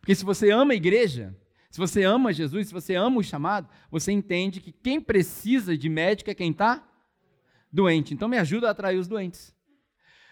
[0.00, 1.36] Porque se você ama a igreja,
[1.68, 5.88] se você ama Jesus, se você ama o chamado, você entende que quem precisa de
[5.88, 6.87] médico é quem está
[7.72, 8.14] doente.
[8.14, 9.54] Então me ajuda a atrair os doentes.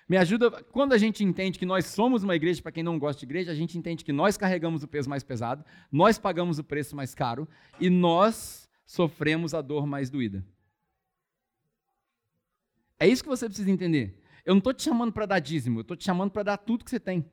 [0.09, 3.18] Me ajuda, quando a gente entende que nós somos uma igreja, para quem não gosta
[3.18, 6.64] de igreja, a gente entende que nós carregamos o peso mais pesado, nós pagamos o
[6.64, 7.49] preço mais caro
[7.80, 10.47] e nós sofremos a dor mais doída.
[13.01, 14.22] É isso que você precisa entender.
[14.45, 16.84] Eu não estou te chamando para dar dízimo, eu estou te chamando para dar tudo
[16.84, 17.28] que você tem.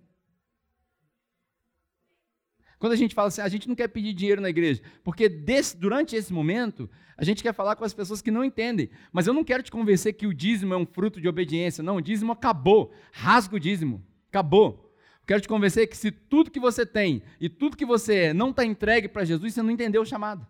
[2.84, 5.78] Quando a gente fala assim, a gente não quer pedir dinheiro na igreja, porque desse,
[5.78, 8.90] durante esse momento, a gente quer falar com as pessoas que não entendem.
[9.10, 11.82] Mas eu não quero te convencer que o dízimo é um fruto de obediência.
[11.82, 12.94] Não, o dízimo acabou.
[13.14, 14.06] Rasga o dízimo.
[14.28, 14.94] Acabou.
[15.26, 18.50] Quero te convencer que se tudo que você tem e tudo que você é não
[18.50, 20.46] está entregue para Jesus, você não entendeu o chamado.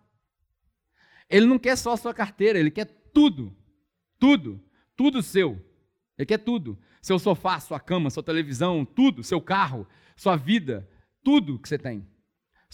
[1.30, 3.56] Ele não quer só a sua carteira, ele quer tudo.
[4.18, 4.60] Tudo.
[4.96, 5.64] Tudo seu.
[6.18, 6.76] Ele quer tudo.
[7.00, 9.22] Seu sofá, sua cama, sua televisão, tudo.
[9.22, 10.90] Seu carro, sua vida.
[11.22, 12.12] Tudo que você tem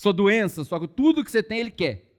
[0.01, 2.11] sua doença, sua, tudo que você tem, ele quer.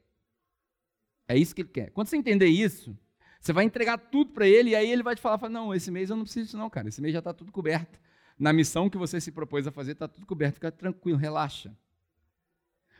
[1.28, 1.90] É isso que ele quer.
[1.90, 2.96] Quando você entender isso,
[3.40, 5.90] você vai entregar tudo para ele e aí ele vai te falar, fala, não, esse
[5.90, 6.90] mês eu não preciso disso não, cara.
[6.90, 8.00] Esse mês já está tudo coberto.
[8.38, 10.56] Na missão que você se propôs a fazer, está tudo coberto.
[10.56, 11.76] Fica tranquilo, relaxa.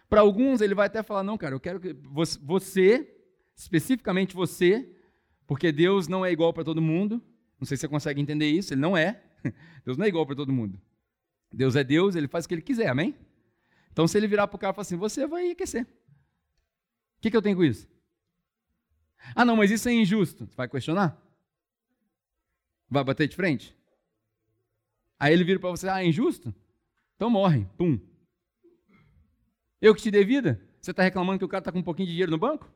[0.10, 3.08] Para alguns, ele vai até falar, não, cara, eu quero que você,
[3.56, 4.90] especificamente você,
[5.46, 7.22] porque Deus não é igual para todo mundo.
[7.60, 9.22] Não sei se você consegue entender isso, ele não é.
[9.86, 10.82] Deus não é igual para todo mundo.
[11.54, 13.16] Deus é Deus, ele faz o que ele quiser, amém?
[13.92, 15.84] Então, se ele virar para o cara e falar assim, você vai enriquecer.
[15.84, 17.88] O que, que eu tenho com isso?
[19.36, 20.48] Ah, não, mas isso é injusto.
[20.48, 21.18] Você vai questionar?
[22.90, 23.76] Vai bater de frente?
[25.20, 26.54] Aí ele vira para você, ah, é injusto?
[27.16, 27.68] Então morre.
[27.78, 28.00] Pum.
[29.80, 30.60] Eu que te dei vida?
[30.82, 32.72] Você está reclamando que o cara está com um pouquinho de dinheiro no banco?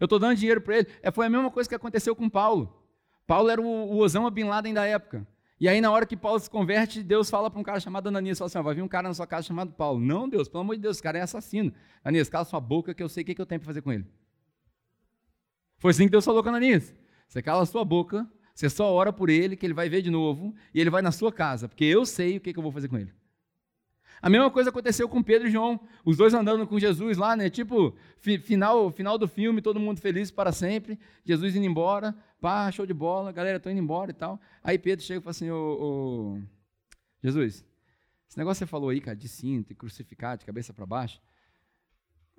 [0.00, 0.88] Eu estou dando dinheiro para ele.
[1.02, 2.82] É, foi a mesma coisa que aconteceu com Paulo.
[3.26, 5.26] Paulo era o, o Osama Bin Laden da época.
[5.58, 8.38] E aí, na hora que Paulo se converte, Deus fala para um cara chamado Ananias,
[8.38, 9.98] fala assim, vai vir um cara na sua casa chamado Paulo.
[9.98, 11.72] Não, Deus, pelo amor de Deus, esse cara é assassino.
[12.04, 13.90] Ananias, cala sua boca que eu sei o que, que eu tenho para fazer com
[13.90, 14.04] ele.
[15.78, 16.94] Foi assim que Deus falou com Ananias.
[17.26, 20.54] Você cala sua boca, você só ora por ele, que ele vai ver de novo,
[20.74, 22.88] e ele vai na sua casa, porque eu sei o que, que eu vou fazer
[22.88, 23.12] com ele.
[24.20, 27.50] A mesma coisa aconteceu com Pedro e João, os dois andando com Jesus lá, né?
[27.50, 32.86] Tipo, final, final do filme, todo mundo feliz para sempre, Jesus indo embora, pá, show
[32.86, 34.40] de bola, galera, tô indo embora e tal.
[34.62, 36.42] Aí Pedro chega e fala assim: ô, ô,
[37.22, 37.64] Jesus,
[38.28, 41.20] esse negócio que você falou aí, cara, de cinto e crucificar de cabeça para baixo,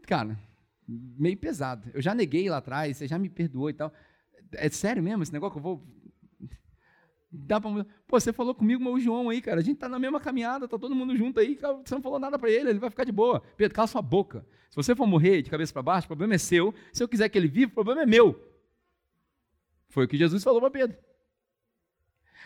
[0.08, 0.38] cara,
[0.88, 1.90] meio pesado.
[1.94, 3.94] Eu já neguei lá atrás, você já me perdoou e tal.
[4.54, 5.84] É sério mesmo esse negócio que eu vou
[7.32, 7.86] Dá pra...
[8.08, 9.60] Pô, você falou comigo, meu João aí, cara.
[9.60, 11.56] A gente tá na mesma caminhada, tá todo mundo junto aí.
[11.56, 13.42] Cara, você não falou nada para ele, ele vai ficar de boa.
[13.58, 14.46] Pedro, cala sua boca.
[14.70, 16.74] Se você for morrer de cabeça para baixo, o problema é seu.
[16.94, 18.40] Se eu quiser que ele viva, o problema é meu.
[19.90, 20.98] Foi o que Jesus falou para Pedro.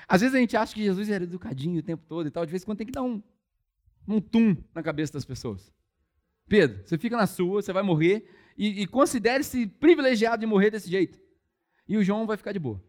[0.07, 2.45] Às vezes a gente acha que Jesus era educadinho o tempo todo e tal.
[2.45, 3.21] De vez em quando tem que dar um,
[4.07, 5.71] um tum na cabeça das pessoas.
[6.47, 8.27] Pedro, você fica na sua, você vai morrer
[8.57, 11.19] e, e considere-se privilegiado de morrer desse jeito.
[11.87, 12.81] E o João vai ficar de boa.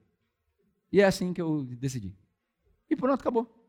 [0.93, 2.15] E é assim que eu decidi.
[2.91, 3.63] E pronto, acabou.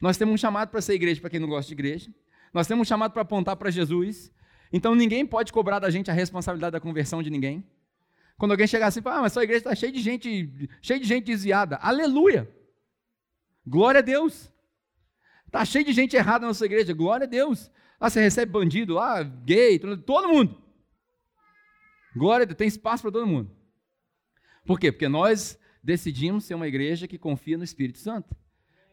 [0.00, 2.10] Nós temos um chamado para ser igreja para quem não gosta de igreja.
[2.52, 4.32] Nós temos um chamado para apontar para Jesus.
[4.72, 7.64] Então ninguém pode cobrar da gente a responsabilidade da conversão de ninguém.
[8.38, 11.24] Quando alguém chegar assim ah, mas sua igreja está cheia de gente, cheia de gente
[11.24, 11.76] desviada.
[11.76, 12.50] Aleluia!
[13.66, 14.50] Glória a Deus!
[15.46, 16.92] Está cheio de gente errada na sua igreja.
[16.92, 17.70] Glória a Deus!
[18.00, 20.60] Lá você recebe bandido, lá, gay, todo mundo.
[22.14, 23.50] Glória a Deus, tem espaço para todo mundo.
[24.66, 24.92] Por quê?
[24.92, 28.34] Porque nós decidimos ser uma igreja que confia no Espírito Santo.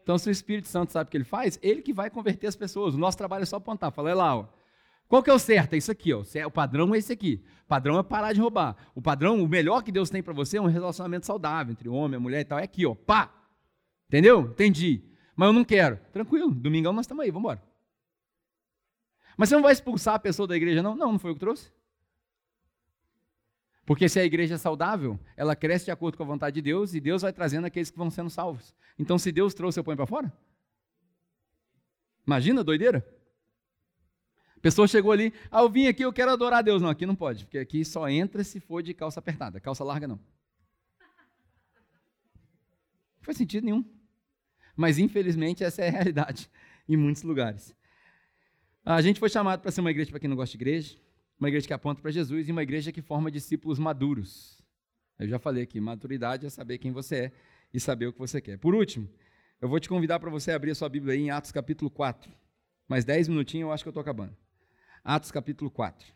[0.02, 2.54] Então, se o Espírito Santo sabe o que ele faz, ele que vai converter as
[2.54, 2.94] pessoas.
[2.94, 4.46] O nosso trabalho é só apontar, falar, é lá, ó,
[5.08, 5.74] Qual que é o certo?
[5.74, 6.22] É isso aqui, ó.
[6.46, 7.44] O padrão é esse aqui.
[7.64, 8.76] O padrão é parar de roubar.
[8.94, 12.18] O padrão, o melhor que Deus tem para você é um relacionamento saudável entre homem
[12.18, 12.60] e mulher e tal.
[12.60, 12.94] É aqui, ó.
[12.94, 13.32] Pá!
[14.06, 14.42] Entendeu?
[14.42, 15.02] Entendi.
[15.34, 15.98] Mas eu não quero.
[16.12, 17.62] Tranquilo, domingão nós estamos aí, vamos embora.
[19.36, 20.94] Mas você não vai expulsar a pessoa da igreja, não?
[20.94, 21.72] Não, não foi eu que trouxe.
[23.86, 26.94] Porque se a igreja é saudável, ela cresce de acordo com a vontade de Deus
[26.94, 28.74] e Deus vai trazendo aqueles que vão sendo salvos.
[28.98, 30.32] Então, se Deus trouxe, eu ponho para fora?
[32.26, 33.06] Imagina doideira?
[34.56, 36.80] A pessoa chegou ali, ah, eu vim aqui, eu quero adorar a Deus.
[36.80, 40.08] Não, aqui não pode, porque aqui só entra se for de calça apertada, calça larga
[40.08, 40.16] não.
[43.16, 43.84] Não faz sentido nenhum.
[44.74, 46.50] Mas, infelizmente, essa é a realidade
[46.88, 47.74] em muitos lugares.
[48.82, 50.96] A gente foi chamado para ser uma igreja para quem não gosta de igreja,
[51.38, 54.62] uma igreja que aponta para Jesus e uma igreja que forma discípulos maduros.
[55.18, 57.32] Eu já falei aqui, maturidade é saber quem você é
[57.72, 58.58] e saber o que você quer.
[58.58, 59.08] Por último,
[59.60, 62.30] eu vou te convidar para você abrir a sua Bíblia aí em Atos capítulo 4.
[62.88, 64.36] Mais 10 minutinhos, eu acho que eu estou acabando.
[65.02, 66.12] Atos capítulo 4.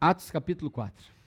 [0.00, 1.17] Atos capítulo 4.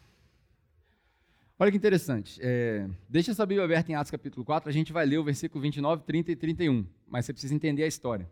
[1.62, 2.40] Olha que interessante.
[2.42, 5.62] É, deixa essa Bíblia aberta em Atos capítulo 4, a gente vai ler o versículo
[5.62, 6.88] 29, 30 e 31.
[7.08, 8.28] Mas você precisa entender a história.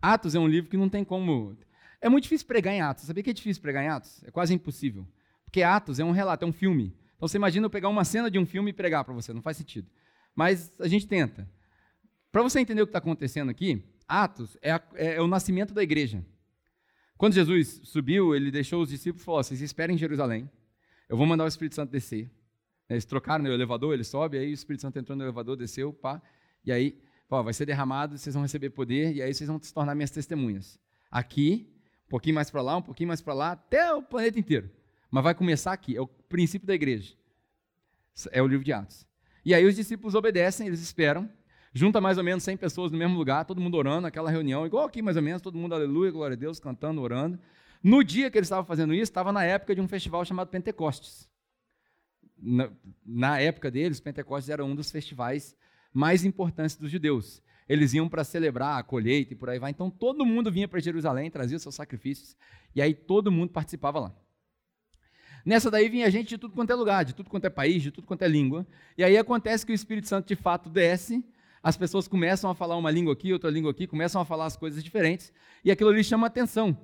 [0.00, 1.56] Atos é um livro que não tem como.
[2.00, 3.06] É muito difícil pregar em Atos.
[3.06, 4.22] Sabia que é difícil pregar em Atos?
[4.22, 5.04] É quase impossível.
[5.44, 6.96] Porque Atos é um relato, é um filme.
[7.16, 9.42] Então você imagina eu pegar uma cena de um filme e pregar para você, não
[9.42, 9.90] faz sentido.
[10.32, 11.50] Mas a gente tenta.
[12.30, 15.74] Para você entender o que está acontecendo aqui, Atos é, a, é, é, o nascimento
[15.74, 16.24] da igreja.
[17.18, 20.48] Quando Jesus subiu, ele deixou os discípulos e falou: vocês esperem em Jerusalém,
[21.08, 22.30] eu vou mandar o Espírito Santo descer.
[22.92, 26.20] Eles trocaram no elevador, ele sobe, aí o Espírito Santo entrou no elevador, desceu, pá,
[26.64, 29.72] e aí, pô, vai ser derramado, vocês vão receber poder, e aí vocês vão se
[29.72, 30.78] tornar minhas testemunhas.
[31.10, 31.72] Aqui,
[32.06, 34.70] um pouquinho mais para lá, um pouquinho mais para lá, até o planeta inteiro.
[35.10, 37.14] Mas vai começar aqui, é o princípio da igreja.
[38.30, 39.06] É o livro de Atos.
[39.44, 41.28] E aí os discípulos obedecem, eles esperam,
[41.72, 44.84] junta mais ou menos 100 pessoas no mesmo lugar, todo mundo orando, aquela reunião, igual
[44.84, 47.38] aqui mais ou menos, todo mundo aleluia, glória a Deus, cantando, orando.
[47.82, 51.31] No dia que eles estavam fazendo isso, estava na época de um festival chamado Pentecostes
[52.42, 52.70] na,
[53.06, 55.56] na época deles, Pentecostes era um dos festivais
[55.94, 57.40] mais importantes dos judeus.
[57.68, 59.70] Eles iam para celebrar a colheita e por aí vai.
[59.70, 62.36] Então todo mundo vinha para Jerusalém, trazia seus sacrifícios,
[62.74, 64.16] e aí todo mundo participava lá.
[65.44, 67.90] Nessa daí vinha gente de tudo quanto é lugar, de tudo quanto é país, de
[67.90, 68.66] tudo quanto é língua.
[68.96, 71.24] E aí acontece que o Espírito Santo de fato desce,
[71.62, 74.56] as pessoas começam a falar uma língua aqui, outra língua aqui, começam a falar as
[74.56, 75.32] coisas diferentes,
[75.64, 76.76] e aquilo ali chama atenção.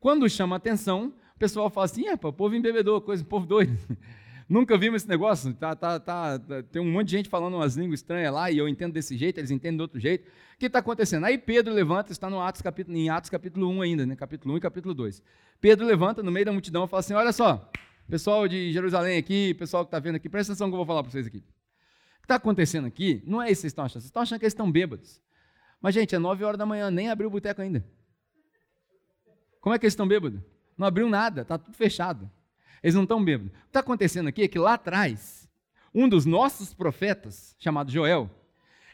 [0.00, 3.76] Quando chama atenção, o pessoal fala assim: é, pô, povo embebedor, coisa, povo doido.
[4.48, 5.54] Nunca vimos esse negócio.
[5.54, 8.58] Tá, tá, tá, tá, tem um monte de gente falando umas línguas estranhas lá e
[8.58, 10.28] eu entendo desse jeito, eles entendem de outro jeito.
[10.54, 11.24] O que está acontecendo?
[11.24, 14.14] Aí Pedro levanta, está no Atos capítulo, em Atos capítulo 1 ainda, né?
[14.14, 15.22] capítulo 1 e capítulo 2.
[15.60, 17.70] Pedro levanta no meio da multidão e fala assim: Olha só,
[18.08, 21.02] pessoal de Jerusalém aqui, pessoal que está vendo aqui, presta atenção que eu vou falar
[21.02, 21.38] para vocês aqui.
[21.38, 24.00] O que está acontecendo aqui não é isso que vocês estão achando.
[24.00, 25.20] Vocês estão achando que eles estão bêbados.
[25.80, 27.84] Mas, gente, é 9 horas da manhã, nem abriu o boteco ainda.
[29.60, 30.40] Como é que eles estão bêbados?
[30.76, 32.30] Não abriu nada, está tudo fechado.
[32.84, 33.50] Eles não estão bêbados.
[33.50, 35.48] O que está acontecendo aqui é que lá atrás,
[35.94, 38.30] um dos nossos profetas, chamado Joel,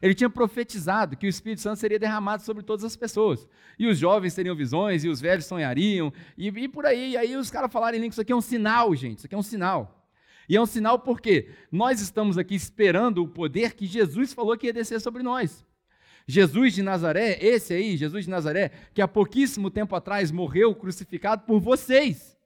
[0.01, 3.49] ele tinha profetizado que o Espírito Santo seria derramado sobre todas as pessoas.
[3.77, 7.11] E os jovens teriam visões, e os velhos sonhariam, e, e por aí.
[7.11, 9.39] E aí os caras falarem que isso aqui é um sinal, gente, isso aqui é
[9.39, 10.09] um sinal.
[10.49, 14.69] E é um sinal porque nós estamos aqui esperando o poder que Jesus falou que
[14.69, 15.67] ia descer sobre nós.
[16.29, 21.43] Jesus de Nazaré, esse aí, Jesus de Nazaré, que há pouquíssimo tempo atrás morreu crucificado
[21.43, 22.40] por vocês.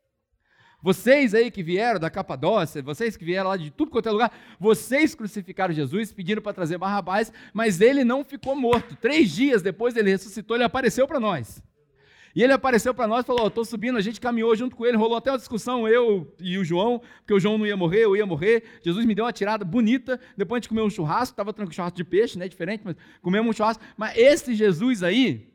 [0.84, 4.30] Vocês aí que vieram da Capadócia, vocês que vieram lá de tudo quanto é lugar,
[4.60, 8.94] vocês crucificaram Jesus, pediram para trazer Barrabás, mas ele não ficou morto.
[8.94, 11.62] Três dias depois ele ressuscitou, ele apareceu para nós.
[12.36, 14.98] E ele apareceu para nós e falou: Estou subindo, a gente caminhou junto com ele,
[14.98, 18.14] rolou até uma discussão, eu e o João, porque o João não ia morrer, eu
[18.14, 18.64] ia morrer.
[18.82, 20.20] Jesus me deu uma tirada bonita.
[20.36, 22.46] Depois a gente comeu um churrasco, estava tranquilo, churrasco de peixe, né?
[22.46, 23.82] Diferente, mas comemos um churrasco.
[23.96, 25.53] Mas esse Jesus aí,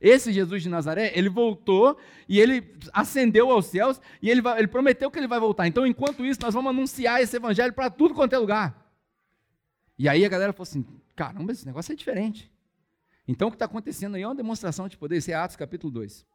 [0.00, 4.68] esse Jesus de Nazaré, ele voltou e ele ascendeu aos céus e ele, vai, ele
[4.68, 5.66] prometeu que ele vai voltar.
[5.66, 8.92] Então, enquanto isso, nós vamos anunciar esse evangelho para tudo quanto é lugar.
[9.98, 10.84] E aí a galera falou assim:
[11.14, 12.50] caramba, esse negócio é diferente.
[13.26, 15.16] Então, o que está acontecendo aí é uma demonstração de poder.
[15.16, 16.26] Esse é Atos capítulo 2.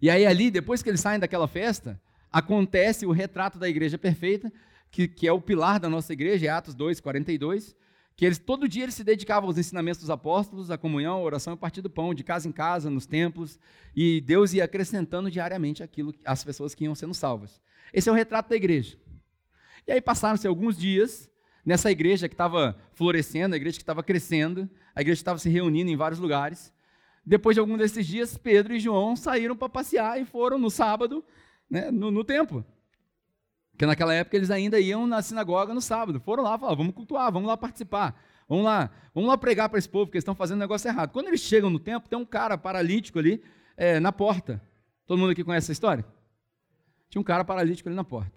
[0.00, 4.52] E aí, ali, depois que eles saem daquela festa, acontece o retrato da igreja perfeita,
[4.90, 7.74] que, que é o pilar da nossa igreja, é Atos 2, 42
[8.16, 11.54] que eles todo dia eles se dedicavam aos ensinamentos dos apóstolos, à comunhão, à oração
[11.54, 13.58] e partir do pão, de casa em casa, nos templos,
[13.94, 17.60] e Deus ia acrescentando diariamente aquilo às pessoas que iam sendo salvas.
[17.92, 18.96] Esse é o retrato da igreja.
[19.86, 21.28] E aí passaram-se alguns dias
[21.64, 25.48] nessa igreja que estava florescendo, a igreja que estava crescendo, a igreja que estava se
[25.48, 26.72] reunindo em vários lugares.
[27.26, 31.24] Depois de algum desses dias, Pedro e João saíram para passear e foram no sábado,
[31.68, 32.64] né, no, no templo.
[33.74, 36.20] Porque naquela época eles ainda iam na sinagoga no sábado.
[36.20, 38.16] Foram lá, falaram, vamos cultuar, vamos lá participar.
[38.48, 41.10] Vamos lá, vamos lá pregar para esse povo, porque eles estão fazendo negócio errado.
[41.10, 43.42] Quando eles chegam no templo, tem um cara paralítico ali
[43.76, 44.62] é, na porta.
[45.06, 46.04] Todo mundo aqui conhece essa história?
[47.08, 48.32] Tinha um cara paralítico ali na porta.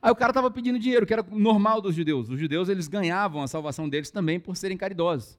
[0.00, 2.28] Aí o cara estava pedindo dinheiro, que era normal dos judeus.
[2.28, 5.36] Os judeus eles ganhavam a salvação deles também por serem caridosos.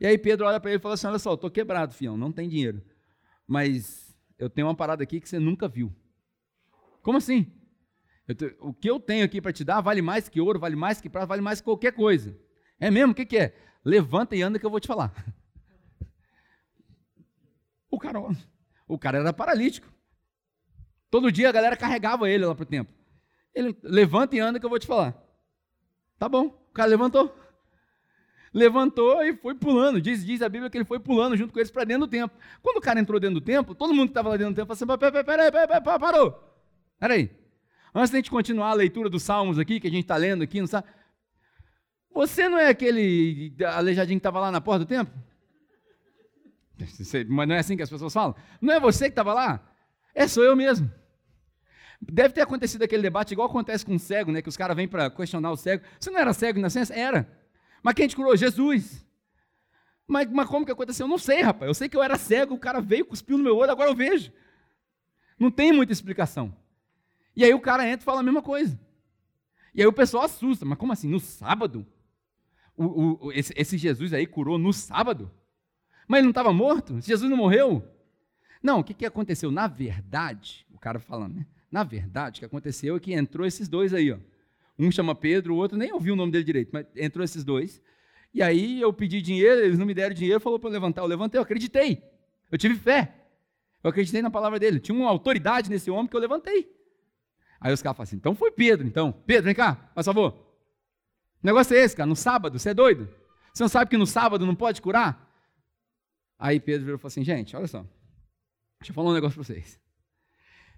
[0.00, 2.30] E aí Pedro olha para ele e fala assim: Olha só, estou quebrado, fião, não
[2.30, 2.80] tem dinheiro.
[3.48, 5.92] Mas eu tenho uma parada aqui que você nunca viu.
[7.02, 7.46] Como assim?
[8.60, 11.08] O que eu tenho aqui para te dar vale mais que ouro, vale mais que
[11.08, 12.36] prata, vale mais que qualquer coisa.
[12.80, 13.12] É mesmo?
[13.12, 13.54] O que, é?
[13.84, 15.12] Levanta e anda que eu vou te falar.
[18.88, 19.88] O cara, era paralítico.
[21.10, 22.94] Todo dia a galera carregava ele lá para o templo.
[23.54, 25.16] Ele levanta e anda que eu vou te falar.
[26.18, 26.46] Tá bom.
[26.46, 27.34] O cara levantou.
[28.52, 30.00] Levantou e foi pulando.
[30.00, 32.38] Diz, a Bíblia que ele foi pulando junto com eles para dentro do templo.
[32.62, 34.76] Quando o cara entrou dentro do templo, todo mundo que estava lá dentro do templo
[34.76, 36.60] falou assim: peraí, peraí, peraí, parou.
[36.98, 37.45] Peraí.
[37.98, 40.60] Antes da gente continuar a leitura dos salmos aqui, que a gente está lendo aqui,
[40.60, 40.86] não sabe?
[42.12, 45.14] Você não é aquele aleijadinho que estava lá na porta do templo?
[47.26, 48.36] Mas não é assim que as pessoas falam?
[48.60, 49.66] Não é você que estava lá?
[50.14, 50.92] É, sou eu mesmo.
[51.98, 54.42] Deve ter acontecido aquele debate igual acontece com o cego, né?
[54.42, 55.82] Que os caras vêm para questionar o cego.
[55.98, 56.92] Você não era cego na ciência?
[56.92, 57.26] Era.
[57.82, 58.36] Mas quem te curou?
[58.36, 59.06] Jesus.
[60.06, 61.04] Mas, mas como que aconteceu?
[61.04, 61.66] Eu não sei, rapaz.
[61.66, 63.96] Eu sei que eu era cego, o cara veio, cuspiu no meu olho, agora eu
[63.96, 64.30] vejo.
[65.38, 66.54] Não tem muita explicação.
[67.36, 68.80] E aí o cara entra e fala a mesma coisa.
[69.74, 70.64] E aí o pessoal assusta.
[70.64, 71.08] Mas como assim?
[71.08, 71.86] No sábado?
[72.76, 75.30] O, o, esse, esse Jesus aí curou no sábado?
[76.08, 77.00] Mas ele não estava morto?
[77.00, 77.86] Jesus não morreu?
[78.62, 79.50] Não, o que, que aconteceu?
[79.50, 81.46] Na verdade, o cara falando, né?
[81.70, 84.18] Na verdade, o que aconteceu é que entrou esses dois aí, ó.
[84.78, 87.82] Um chama Pedro, o outro nem ouviu o nome dele direito, mas entrou esses dois.
[88.32, 91.02] E aí eu pedi dinheiro, eles não me deram dinheiro, falou para eu levantar.
[91.02, 92.02] Eu levantei, eu acreditei.
[92.50, 93.14] Eu tive fé.
[93.82, 94.78] Eu acreditei na palavra dele.
[94.78, 96.75] Tinha uma autoridade nesse homem que eu levantei.
[97.66, 99.10] Aí os caras falam assim: então foi Pedro, então.
[99.10, 100.32] Pedro, vem cá, por favor.
[101.42, 103.12] O negócio é esse, cara, no sábado, você é doido?
[103.52, 105.28] Você não sabe que no sábado não pode curar?
[106.38, 107.84] Aí Pedro virou e falou assim: gente, olha só.
[108.78, 109.80] Deixa eu falar um negócio para vocês.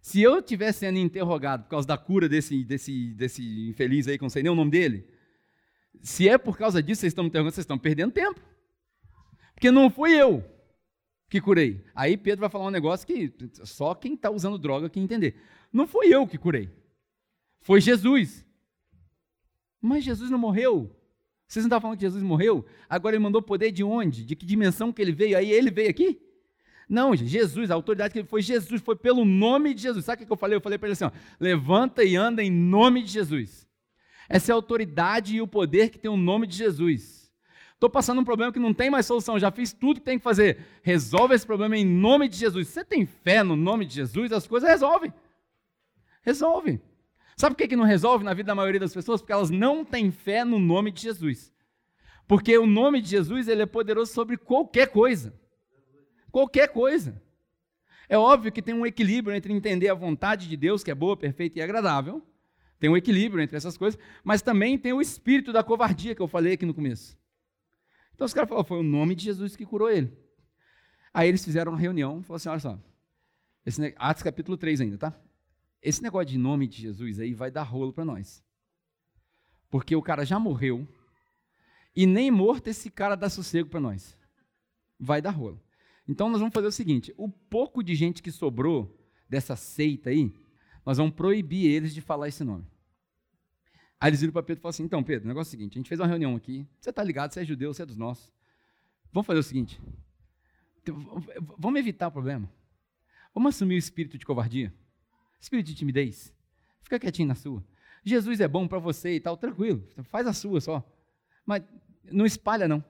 [0.01, 4.24] Se eu estivesse sendo interrogado por causa da cura desse, desse, desse infeliz aí, que
[4.24, 5.07] não sei nem o nome dele,
[6.01, 8.41] se é por causa disso vocês estão me interrogando, vocês estão perdendo tempo.
[9.53, 10.43] Porque não fui eu
[11.28, 11.84] que curei.
[11.95, 13.30] Aí Pedro vai falar um negócio que
[13.64, 15.39] só quem está usando droga que entender.
[15.70, 16.78] Não fui eu que curei.
[17.61, 18.46] Foi Jesus.
[19.80, 20.94] Mas Jesus não morreu.
[21.46, 22.64] Vocês não estavam falando que Jesus morreu?
[22.88, 24.24] Agora ele mandou poder de onde?
[24.24, 25.38] De que dimensão que ele veio?
[25.38, 26.20] Aí ele veio aqui?
[26.88, 30.04] Não, Jesus, a autoridade que ele foi Jesus, foi pelo nome de Jesus.
[30.04, 30.56] Sabe o que eu falei?
[30.56, 33.68] Eu falei para ele assim: ó, levanta e anda em nome de Jesus.
[34.28, 37.30] Essa é a autoridade e o poder que tem o nome de Jesus.
[37.74, 40.24] Estou passando um problema que não tem mais solução, já fiz tudo que tem que
[40.24, 40.59] fazer.
[40.82, 42.68] Resolve esse problema em nome de Jesus.
[42.68, 45.14] Você tem fé no nome de Jesus, as coisas resolvem.
[46.22, 46.80] Resolve.
[47.39, 49.20] Sabe por que, que não resolve na vida da maioria das pessoas?
[49.20, 51.55] Porque elas não têm fé no nome de Jesus.
[52.26, 55.32] Porque o nome de Jesus ele é poderoso sobre qualquer coisa.
[56.32, 57.22] Qualquer coisa.
[58.09, 61.16] É óbvio que tem um equilíbrio entre entender a vontade de Deus, que é boa,
[61.16, 62.20] perfeita e agradável.
[62.80, 66.26] Tem um equilíbrio entre essas coisas, mas também tem o espírito da covardia que eu
[66.26, 67.16] falei aqui no começo.
[68.16, 70.12] Então os caras falaram, foi o nome de Jesus que curou ele.
[71.14, 72.78] Aí eles fizeram uma reunião, falaram assim, olha só,
[73.64, 75.28] esse, Atos capítulo 3 ainda, tá?
[75.83, 78.45] Esse negócio de nome de Jesus aí vai dar rolo para nós.
[79.70, 80.87] Porque o cara já morreu
[81.95, 84.16] e nem morto esse cara dá sossego para nós.
[84.99, 85.61] Vai dar rolo.
[86.07, 88.99] Então nós vamos fazer o seguinte: o pouco de gente que sobrou
[89.29, 90.33] dessa seita aí,
[90.85, 92.66] nós vamos proibir eles de falar esse nome.
[94.01, 95.74] Aí eles viram para Pedro e falaram assim: então, Pedro, o negócio é o seguinte:
[95.74, 97.97] a gente fez uma reunião aqui, você está ligado, você é judeu, você é dos
[97.97, 98.33] nossos.
[99.12, 99.81] Vamos fazer o seguinte:
[101.59, 102.51] vamos evitar o problema.
[103.35, 104.72] Vamos assumir o espírito de covardia.
[105.41, 106.34] Espírito de timidez.
[106.82, 107.64] Fica quietinho na sua.
[108.05, 109.86] Jesus é bom para você e tal, tranquilo.
[110.05, 110.82] Faz a sua só.
[111.45, 111.62] Mas
[112.11, 112.82] não espalha, não.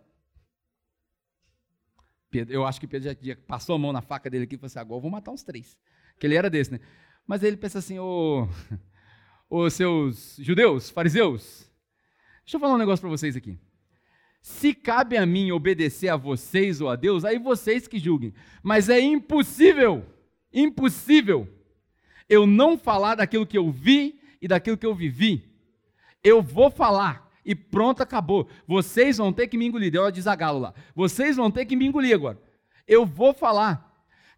[2.30, 4.66] Pedro, eu acho que Pedro já, passou a mão na faca dele aqui e falou
[4.66, 5.76] assim: agora eu vou matar uns três.
[6.18, 6.80] Que ele era desse, né?
[7.26, 8.48] Mas ele pensa assim: ô,
[9.48, 11.70] ô seus judeus, fariseus,
[12.44, 13.58] deixa eu falar um negócio para vocês aqui.
[14.40, 18.32] Se cabe a mim obedecer a vocês ou a Deus, aí vocês que julguem.
[18.62, 20.06] Mas é impossível,
[20.52, 21.57] impossível
[22.28, 25.44] eu não falar daquilo que eu vi e daquilo que eu vivi.
[26.22, 28.48] Eu vou falar e pronto, acabou.
[28.66, 29.90] Vocês vão ter que me engolir.
[29.90, 30.74] Deu a desagalo lá.
[30.94, 32.38] Vocês vão ter que me engolir agora.
[32.86, 33.88] Eu vou falar.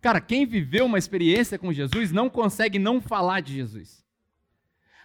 [0.01, 4.05] Cara, quem viveu uma experiência com Jesus não consegue não falar de Jesus.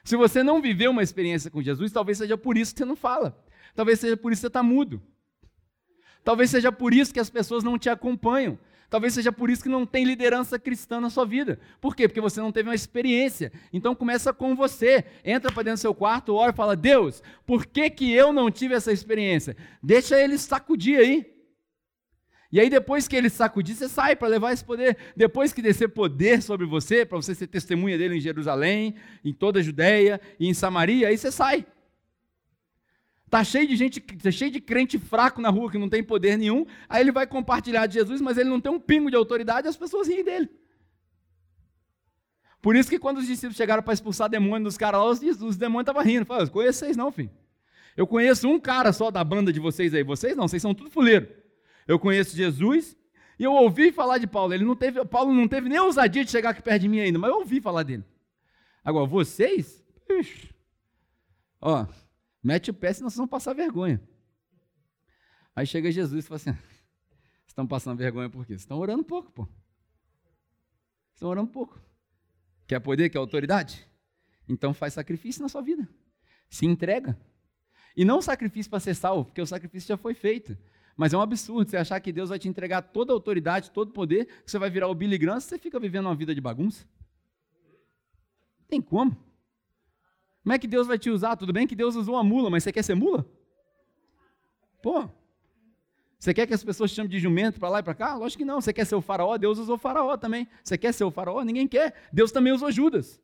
[0.04, 2.96] Se você não viveu uma experiência com Jesus, talvez seja por isso que você não
[2.96, 3.44] fala.
[3.74, 5.02] Talvez seja por isso que você está mudo.
[6.24, 8.58] Talvez seja por isso que as pessoas não te acompanham.
[8.96, 11.60] Talvez seja por isso que não tem liderança cristã na sua vida.
[11.82, 12.08] Por quê?
[12.08, 13.52] Porque você não teve uma experiência.
[13.74, 15.04] Então começa com você.
[15.22, 18.50] Entra para dentro do seu quarto, ora e fala: Deus, por que, que eu não
[18.50, 19.58] tive essa experiência?
[19.84, 21.26] Deixa ele sacudir aí.
[22.50, 24.96] E aí, depois que ele sacudir, você sai para levar esse poder.
[25.14, 29.60] Depois que descer poder sobre você, para você ser testemunha dele em Jerusalém, em toda
[29.60, 31.66] a Judéia e em Samaria, aí você sai.
[33.26, 36.38] Está cheio de gente, tá cheio de crente fraco na rua que não tem poder
[36.38, 36.66] nenhum.
[36.88, 39.76] Aí ele vai compartilhar de Jesus, mas ele não tem um pingo de autoridade, as
[39.76, 40.50] pessoas riem dele.
[42.62, 45.56] Por isso que quando os discípulos chegaram para expulsar demônio dos caras lá, os, os
[45.58, 46.26] demônios estavam rindo.
[46.26, 47.30] Falaram, conheço vocês não, filho.
[47.96, 50.04] Eu conheço um cara só da banda de vocês aí.
[50.04, 51.28] Vocês não, vocês são tudo fuleiro.
[51.88, 52.98] Eu conheço Jesus
[53.40, 54.54] e eu ouvi falar de Paulo.
[54.54, 57.20] Ele não teve, Paulo não teve nem ousadia de chegar aqui perto de mim ainda,
[57.20, 58.04] mas eu ouvi falar dele.
[58.84, 60.50] Agora, vocês, ixi,
[61.62, 61.86] ó,
[62.46, 64.00] Mete o pé, senão vocês vão passar vergonha.
[65.56, 68.54] Aí chega Jesus e fala assim: Vocês estão passando vergonha por quê?
[68.54, 69.48] Vocês estão orando pouco, pô.
[71.16, 71.82] Estão orando pouco.
[72.68, 73.90] Quer poder, quer autoridade?
[74.48, 75.90] Então faz sacrifício na sua vida.
[76.48, 77.20] Se entrega.
[77.98, 80.56] E não sacrifício para ser salvo, porque o sacrifício já foi feito.
[80.96, 83.90] Mas é um absurdo você achar que Deus vai te entregar toda a autoridade, todo
[83.90, 86.40] o poder, que você vai virar o Billy Graham, você fica vivendo uma vida de
[86.40, 86.88] bagunça.
[88.68, 89.18] Tem como.
[90.46, 91.36] Como é que Deus vai te usar?
[91.36, 93.28] Tudo bem que Deus usou uma mula, mas você quer ser mula?
[94.80, 95.10] Pô,
[96.20, 98.16] você quer que as pessoas te chamem de jumento para lá e para cá?
[98.16, 98.62] Lógico que não.
[98.62, 99.40] Você quer ser o faraó?
[99.40, 100.48] Deus usou o faraó também.
[100.64, 101.44] Você quer ser o faraó?
[101.44, 101.96] Ninguém quer.
[102.14, 103.20] Deus também usou Judas.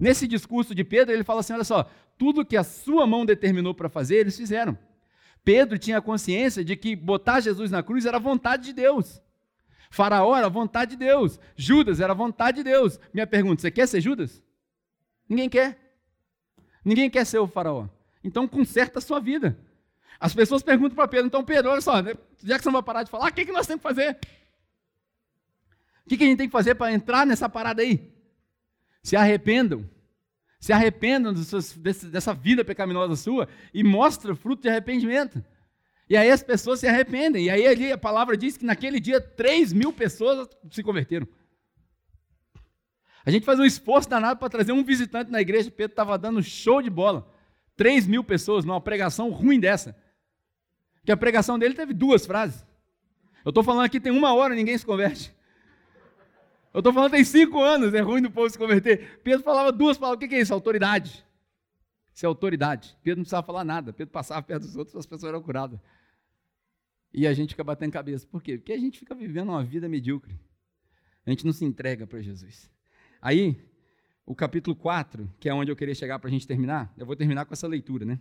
[0.00, 1.88] Nesse discurso de Pedro, ele fala assim: olha só,
[2.18, 4.76] tudo que a sua mão determinou para fazer, eles fizeram.
[5.44, 9.22] Pedro tinha consciência de que botar Jesus na cruz era vontade de Deus.
[9.90, 11.38] Faraó era vontade de Deus.
[11.54, 12.98] Judas era vontade de Deus.
[13.14, 14.42] Minha pergunta: você quer ser Judas?
[15.28, 15.81] Ninguém quer.
[16.84, 17.86] Ninguém quer ser o faraó.
[18.22, 19.56] Então conserta a sua vida.
[20.18, 22.14] As pessoas perguntam para Pedro, então Pedro, olha só, né,
[22.44, 24.18] já que você não vai parar de falar, o que, que nós temos que fazer?
[26.06, 28.12] O que, que a gente tem que fazer para entrar nessa parada aí?
[29.02, 29.88] Se arrependam.
[30.60, 31.34] Se arrependam
[32.12, 35.44] dessa vida pecaminosa sua e mostra fruto de arrependimento.
[36.08, 37.46] E aí as pessoas se arrependem.
[37.46, 41.26] E aí ali a palavra diz que naquele dia 3 mil pessoas se converteram.
[43.24, 45.70] A gente faz um esforço danado para trazer um visitante na igreja.
[45.70, 47.30] Pedro estava dando show de bola.
[47.76, 49.96] 3 mil pessoas numa pregação ruim dessa.
[51.04, 52.66] Que a pregação dele teve duas frases.
[53.44, 55.34] Eu estou falando aqui tem uma hora ninguém se converte.
[56.72, 59.20] Eu estou falando tem cinco anos, é ruim do povo se converter.
[59.22, 60.24] Pedro falava duas palavras.
[60.24, 60.54] O que é isso?
[60.54, 61.24] Autoridade.
[62.14, 62.96] Isso é autoridade.
[63.02, 63.92] Pedro não precisava falar nada.
[63.92, 65.78] Pedro passava perto dos outros, as pessoas eram curadas.
[67.12, 68.26] E a gente fica batendo cabeça.
[68.26, 68.56] Por quê?
[68.56, 70.38] Porque a gente fica vivendo uma vida medíocre.
[71.26, 72.70] A gente não se entrega para Jesus.
[73.24, 73.56] Aí,
[74.26, 77.14] o capítulo 4, que é onde eu queria chegar para a gente terminar, eu vou
[77.14, 78.18] terminar com essa leitura, né?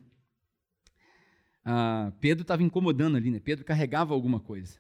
[1.66, 3.40] Ah, Pedro estava incomodando ali, né?
[3.40, 4.78] Pedro carregava alguma coisa.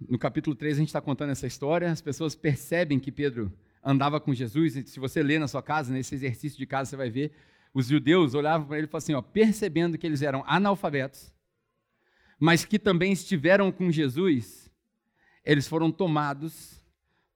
[0.00, 3.52] No capítulo 3 a gente está contando essa história, as pessoas percebem que Pedro
[3.84, 6.96] andava com Jesus, e se você ler na sua casa, nesse exercício de casa, você
[6.96, 7.32] vai ver,
[7.74, 11.30] os judeus olhavam para ele e falavam assim, ó, percebendo que eles eram analfabetos,
[12.38, 14.72] mas que também estiveram com Jesus,
[15.44, 16.82] eles foram tomados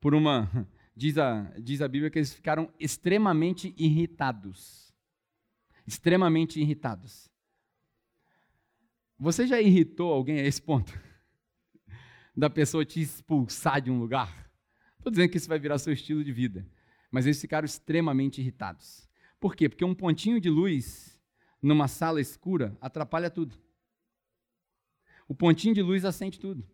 [0.00, 0.66] por uma
[0.96, 4.92] diz a, diz a Bíblia que eles ficaram extremamente irritados.
[5.86, 7.30] Extremamente irritados.
[9.18, 10.92] Você já irritou alguém a esse ponto?
[12.36, 14.50] Da pessoa te expulsar de um lugar?
[14.98, 16.66] Estou dizendo que isso vai virar seu estilo de vida.
[17.08, 19.08] Mas eles ficaram extremamente irritados.
[19.38, 19.68] Por quê?
[19.68, 21.20] Porque um pontinho de luz
[21.62, 23.54] numa sala escura atrapalha tudo.
[25.28, 26.66] O pontinho de luz acende tudo.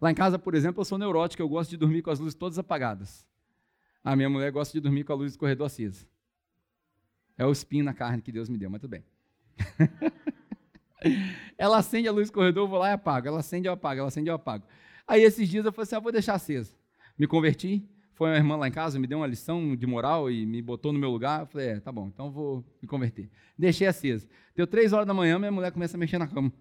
[0.00, 2.34] Lá em casa, por exemplo, eu sou neurótico, eu gosto de dormir com as luzes
[2.34, 3.26] todas apagadas.
[4.04, 6.06] A minha mulher gosta de dormir com a luz do corredor acesa.
[7.36, 9.04] É o espinho na carne que Deus me deu, mas tudo bem.
[11.58, 13.28] ela acende a luz do corredor, eu vou lá e apago.
[13.28, 14.00] Ela acende, eu apago.
[14.00, 14.64] Ela acende, eu apago.
[15.06, 16.72] Aí esses dias eu falei assim: ah, vou deixar acesa.
[17.18, 20.46] Me converti, foi uma irmã lá em casa, me deu uma lição de moral e
[20.46, 21.40] me botou no meu lugar.
[21.40, 23.30] Eu falei: é, tá bom, então vou me converter.
[23.58, 24.26] Deixei acesa.
[24.54, 26.52] Deu três horas da manhã, minha mulher começa a mexer na cama.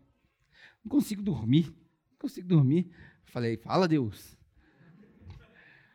[0.83, 1.73] Não consigo dormir,
[2.11, 2.91] não consigo dormir.
[3.35, 4.37] Falei, fala Deus.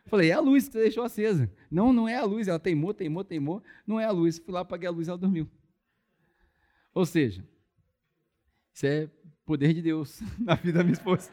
[0.05, 1.51] Falei, é a luz que você deixou acesa.
[1.71, 2.49] Não, não é a luz.
[2.49, 3.63] Ela teimou, teimou, teimou.
[3.87, 4.39] Não é a luz.
[4.39, 5.49] Fui lá, apaguei a luz ela dormiu.
[6.93, 7.43] Ou seja,
[8.75, 9.09] isso é
[9.47, 11.33] poder de Deus na vida da minha esposa.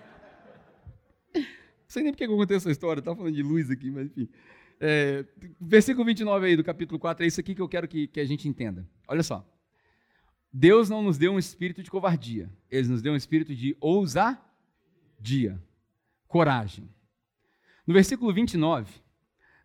[1.36, 1.44] Não
[1.90, 4.30] sei nem porque eu contei essa história, estava falando de luz aqui, mas enfim.
[4.80, 5.26] É,
[5.60, 8.26] versículo 29 aí do capítulo 4, é isso aqui que eu quero que, que a
[8.26, 8.88] gente entenda.
[9.10, 9.46] Olha só.
[10.54, 15.62] Deus não nos deu um espírito de covardia, Ele nos deu um espírito de ousadia
[16.28, 16.90] coragem.
[17.86, 18.92] No versículo 29,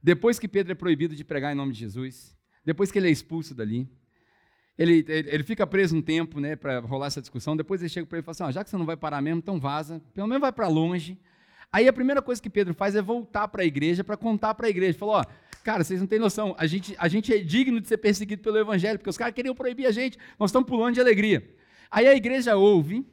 [0.02, 3.10] depois que Pedro é proibido de pregar em nome de Jesus, depois que ele é
[3.10, 3.88] expulso dali,
[4.78, 7.56] ele, ele fica preso um tempo né, para rolar essa discussão.
[7.56, 9.20] Depois ele chega para ele e fala assim: ah, já que você não vai parar
[9.20, 11.18] mesmo, então vaza, pelo menos vai para longe.
[11.70, 14.66] Aí a primeira coisa que Pedro faz é voltar para a igreja para contar para
[14.66, 14.98] a igreja.
[14.98, 15.24] Falou: ó,
[15.62, 18.58] cara, vocês não têm noção, a gente, a gente é digno de ser perseguido pelo
[18.58, 21.48] evangelho, porque os caras queriam proibir a gente, nós estamos pulando de alegria.
[21.90, 23.06] Aí a igreja ouve,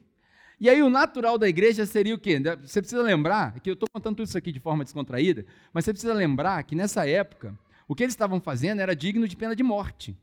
[0.60, 2.40] e aí o natural da igreja seria o quê?
[2.62, 5.94] Você precisa lembrar, que eu estou contando tudo isso aqui de forma descontraída, mas você
[5.94, 7.58] precisa lembrar que nessa época,
[7.88, 10.18] o que eles estavam fazendo era digno de pena de morte.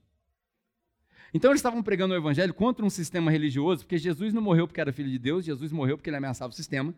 [1.33, 4.81] Então eles estavam pregando o evangelho contra um sistema religioso, porque Jesus não morreu porque
[4.81, 6.95] era filho de Deus, Jesus morreu porque ele ameaçava o sistema.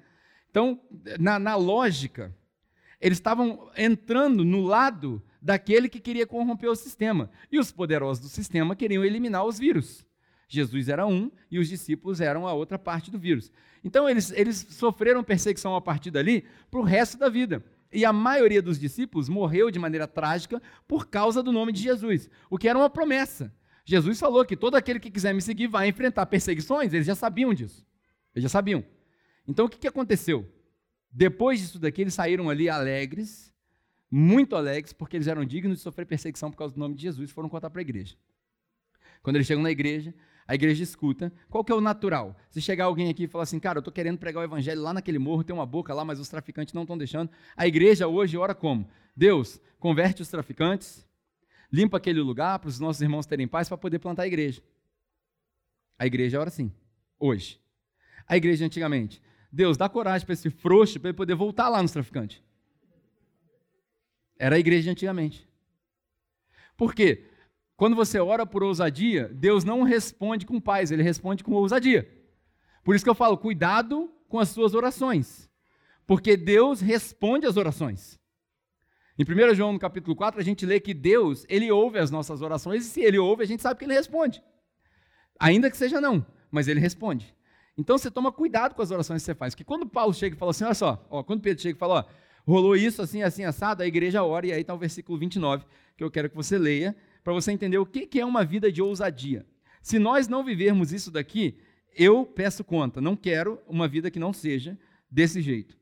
[0.51, 0.81] Então,
[1.19, 2.35] na, na lógica,
[3.01, 7.31] eles estavam entrando no lado daquele que queria corromper o sistema.
[7.51, 10.05] E os poderosos do sistema queriam eliminar os vírus.
[10.49, 13.53] Jesus era um e os discípulos eram a outra parte do vírus.
[13.85, 17.63] Então, eles, eles sofreram perseguição a partir dali para o resto da vida.
[17.93, 22.29] E a maioria dos discípulos morreu de maneira trágica por causa do nome de Jesus,
[22.51, 23.55] o que era uma promessa.
[23.85, 27.55] Jesus falou que todo aquele que quiser me seguir vai enfrentar perseguições, eles já sabiam
[27.55, 27.87] disso.
[28.35, 28.85] Eles já sabiam.
[29.47, 30.47] Então o que, que aconteceu?
[31.11, 33.51] Depois disso daqui, eles saíram ali alegres,
[34.11, 37.31] muito alegres, porque eles eram dignos de sofrer perseguição por causa do nome de Jesus
[37.31, 38.15] foram contar para a igreja.
[39.23, 40.15] Quando eles chegam na igreja,
[40.49, 41.31] a igreja escuta.
[41.51, 42.35] Qual que é o natural?
[42.49, 44.95] Se chegar alguém aqui e falar assim, cara, eu estou querendo pregar o evangelho lá
[44.95, 47.31] naquele morro, tem uma boca lá, mas os traficantes não estão deixando.
[47.55, 48.89] A igreja hoje ora como?
[49.15, 51.07] Deus, converte os traficantes,
[51.71, 54.63] limpa aquele lugar para os nossos irmãos terem paz para poder plantar a igreja.
[55.99, 56.73] A igreja ora assim,
[57.21, 57.61] hoje.
[58.27, 59.21] A igreja antigamente,
[59.53, 62.43] Deus, dá coragem para esse frouxo para ele poder voltar lá nos traficantes.
[64.39, 65.47] Era a igreja antigamente.
[66.75, 67.28] Por quê?
[67.79, 72.11] Quando você ora por ousadia, Deus não responde com paz, ele responde com ousadia.
[72.83, 75.49] Por isso que eu falo, cuidado com as suas orações.
[76.05, 78.19] Porque Deus responde às orações.
[79.17, 82.43] Em 1 João, no capítulo 4, a gente lê que Deus, ele ouve as nossas
[82.43, 84.43] orações, e se ele ouve, a gente sabe que ele responde.
[85.39, 87.33] Ainda que seja não, mas ele responde.
[87.77, 89.55] Então você toma cuidado com as orações que você faz.
[89.55, 92.01] Porque quando Paulo chega e fala assim, olha só, ó, quando Pedro chega e fala,
[92.01, 92.05] ó,
[92.45, 95.65] rolou isso assim, assim, assado, a igreja ora, e aí está o versículo 29,
[95.97, 96.97] que eu quero que você leia,
[97.29, 99.45] para você entender o que é uma vida de ousadia.
[99.83, 101.61] Se nós não vivermos isso daqui,
[101.95, 104.79] eu peço conta, não quero uma vida que não seja
[105.11, 105.77] desse jeito.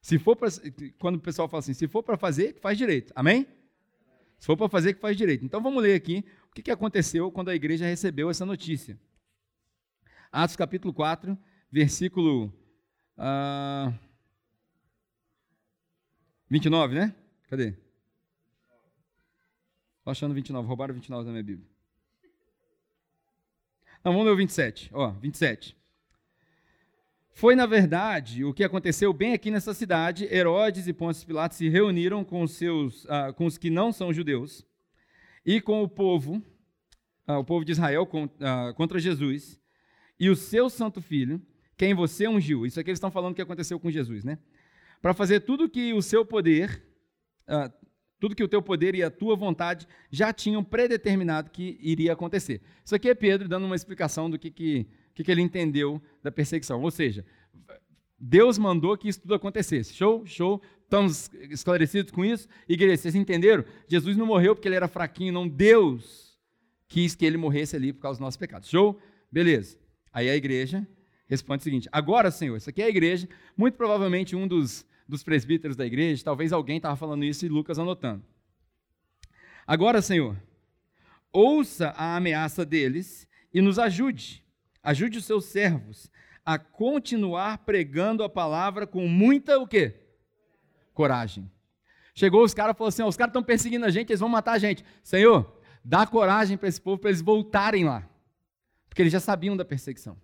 [0.00, 0.48] Se for pra,
[1.00, 3.12] quando o pessoal fala assim, se for para fazer, faz direito.
[3.16, 3.44] Amém?
[4.38, 5.44] Se for para fazer, que faz direito.
[5.44, 8.96] Então vamos ler aqui o que, que aconteceu quando a igreja recebeu essa notícia.
[10.30, 11.36] Atos capítulo 4,
[11.72, 12.46] versículo
[13.16, 13.92] uh, ah,
[16.48, 17.16] 29, né?
[17.48, 17.87] Cadê?
[20.10, 21.68] Achando 29, roubaram 29 da minha Bíblia.
[24.02, 24.90] Não, vamos ler o 27.
[24.92, 25.76] Ó, 27.
[27.32, 30.24] Foi, na verdade, o que aconteceu bem aqui nessa cidade.
[30.24, 34.12] Herodes e Pôncio Pilatos se reuniram com os, seus, uh, com os que não são
[34.12, 34.66] judeus
[35.44, 36.42] e com o povo,
[37.28, 39.60] uh, o povo de Israel, com, uh, contra Jesus
[40.18, 41.40] e o seu santo filho,
[41.76, 42.66] quem você ungiu.
[42.66, 44.38] Isso aqui eles estão falando que aconteceu com Jesus, né?
[45.00, 46.82] Para fazer tudo que o seu poder,
[48.18, 52.60] tudo que o teu poder e a tua vontade já tinham predeterminado que iria acontecer.
[52.84, 54.86] Isso aqui é Pedro dando uma explicação do que, que
[55.18, 56.80] que, que ele entendeu da perseguição.
[56.80, 57.26] Ou seja,
[58.16, 59.92] Deus mandou que isso tudo acontecesse.
[59.92, 60.24] Show?
[60.24, 60.62] Show?
[60.84, 62.48] Estamos esclarecidos com isso?
[62.68, 63.64] Igreja, vocês entenderam?
[63.88, 65.48] Jesus não morreu porque ele era fraquinho, não.
[65.48, 66.38] Deus
[66.86, 68.68] quis que ele morresse ali por causa dos nossos pecados.
[68.68, 68.96] Show?
[69.30, 69.76] Beleza.
[70.12, 70.86] Aí a igreja
[71.26, 73.28] responde o seguinte: Agora, Senhor, isso aqui é a igreja.
[73.56, 77.78] Muito provavelmente um dos, dos presbíteros da igreja, talvez alguém estava falando isso e Lucas
[77.78, 78.22] anotando.
[79.66, 80.36] Agora, Senhor,
[81.32, 84.46] ouça a ameaça deles e nos ajude
[84.82, 86.10] Ajude os seus servos
[86.44, 90.00] a continuar pregando a palavra com muita o quê?
[90.94, 91.50] Coragem.
[92.14, 94.52] Chegou os caras e falou assim: os caras estão perseguindo a gente, eles vão matar
[94.52, 94.84] a gente.
[95.02, 98.08] Senhor, dá coragem para esse povo para eles voltarem lá.
[98.88, 100.16] Porque eles já sabiam da perseguição.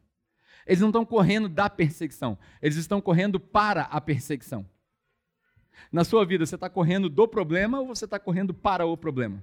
[0.67, 4.67] Eles não estão correndo da perseguição, eles estão correndo para a perseguição.
[5.91, 9.43] Na sua vida, você está correndo do problema ou você está correndo para o problema?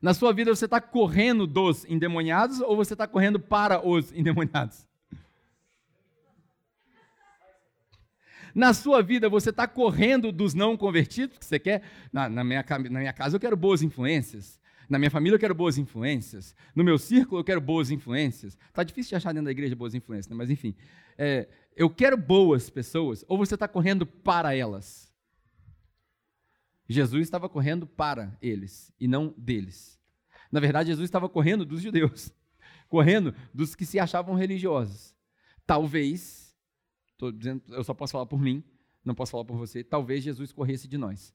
[0.00, 4.86] Na sua vida você está correndo dos endemoniados ou você está correndo para os endemoniados?
[8.54, 11.82] Na sua vida você está correndo dos não convertidos, porque você quer.
[12.12, 14.58] Na, na, minha, na minha casa eu quero boas influências.
[14.88, 16.54] Na minha família eu quero boas influências.
[16.74, 18.56] No meu círculo eu quero boas influências.
[18.68, 20.36] Está difícil de achar dentro da igreja boas influências, né?
[20.36, 20.74] mas enfim.
[21.16, 25.12] É, eu quero boas pessoas, ou você está correndo para elas?
[26.88, 30.00] Jesus estava correndo para eles e não deles.
[30.50, 32.32] Na verdade, Jesus estava correndo dos judeus,
[32.88, 35.14] correndo dos que se achavam religiosos.
[35.66, 36.56] Talvez,
[37.12, 38.64] estou dizendo, eu só posso falar por mim,
[39.04, 39.84] não posso falar por você.
[39.84, 41.34] Talvez Jesus corresse de nós.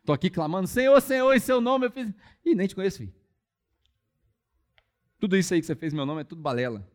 [0.00, 2.12] Estou aqui clamando, Senhor, Senhor, em seu nome eu fiz.
[2.44, 3.14] Ih, nem te conheço, filho.
[5.18, 6.86] Tudo isso aí que você fez meu nome é tudo balela.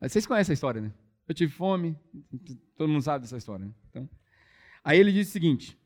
[0.00, 0.92] Mas vocês conhecem a história, né?
[1.32, 1.96] eu tive fome.
[2.76, 3.66] Todo mundo sabe dessa história.
[3.66, 3.72] Né?
[3.90, 4.08] Então,
[4.84, 5.78] aí ele diz o seguinte: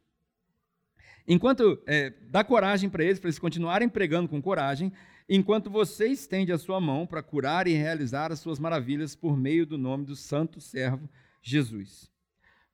[1.27, 4.93] enquanto é, dá coragem para eles, para eles continuarem pregando com coragem,
[5.29, 9.67] enquanto você estende a sua mão para curar e realizar as suas maravilhas por meio
[9.67, 11.09] do nome do santo servo
[11.43, 12.11] Jesus.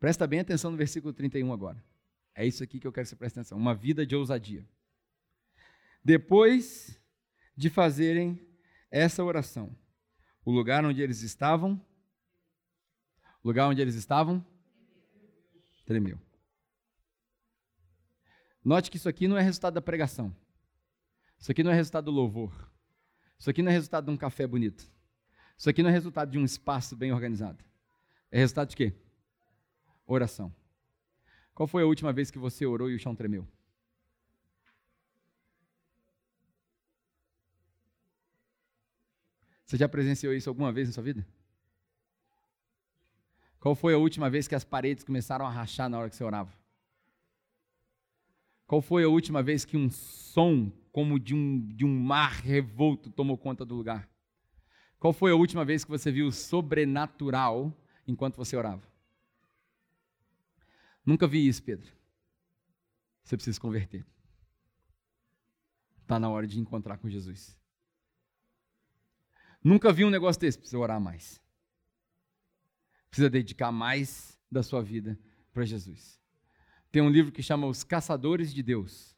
[0.01, 1.83] Presta bem atenção no versículo 31 agora.
[2.35, 3.59] É isso aqui que eu quero que você preste atenção.
[3.59, 4.67] Uma vida de ousadia.
[6.05, 6.99] Depois
[7.57, 8.41] de fazerem
[8.91, 9.77] essa oração,
[10.45, 11.81] o lugar onde eles estavam,
[13.43, 14.45] o lugar onde eles estavam,
[15.85, 16.19] tremeu.
[18.65, 20.35] Note que isso aqui não é resultado da pregação.
[21.39, 22.53] Isso aqui não é resultado do louvor.
[23.39, 24.89] Isso aqui não é resultado de um café bonito.
[25.59, 27.65] Isso aqui não é resultado de um espaço bem organizado.
[28.31, 28.95] É resultado de quê?
[30.07, 30.55] Oração.
[31.63, 33.47] Qual foi a última vez que você orou e o chão tremeu?
[39.65, 41.25] Você já presenciou isso alguma vez na sua vida?
[43.61, 46.25] Qual foi a última vez que as paredes começaram a rachar na hora que você
[46.25, 46.53] orava?
[48.67, 53.09] Qual foi a última vez que um som como de um, de um mar revolto
[53.09, 54.11] tomou conta do lugar?
[54.99, 57.73] Qual foi a última vez que você viu o sobrenatural
[58.05, 58.92] enquanto você orava?
[61.05, 61.91] Nunca vi isso, Pedro.
[63.23, 64.05] Você precisa se converter.
[66.03, 67.59] Está na hora de encontrar com Jesus.
[69.63, 71.41] Nunca vi um negócio desse, precisa orar mais.
[73.09, 75.19] Precisa dedicar mais da sua vida
[75.53, 76.21] para Jesus.
[76.91, 79.17] Tem um livro que chama Os Caçadores de Deus.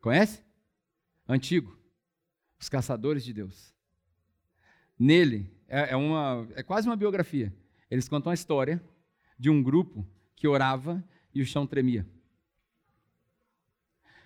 [0.00, 0.42] Conhece?
[1.28, 1.78] Antigo.
[2.58, 3.74] Os Caçadores de Deus.
[4.98, 7.54] Nele, é, é, uma, é quase uma biografia.
[7.90, 8.82] Eles contam a história
[9.38, 12.06] de um grupo que orava e o chão tremia.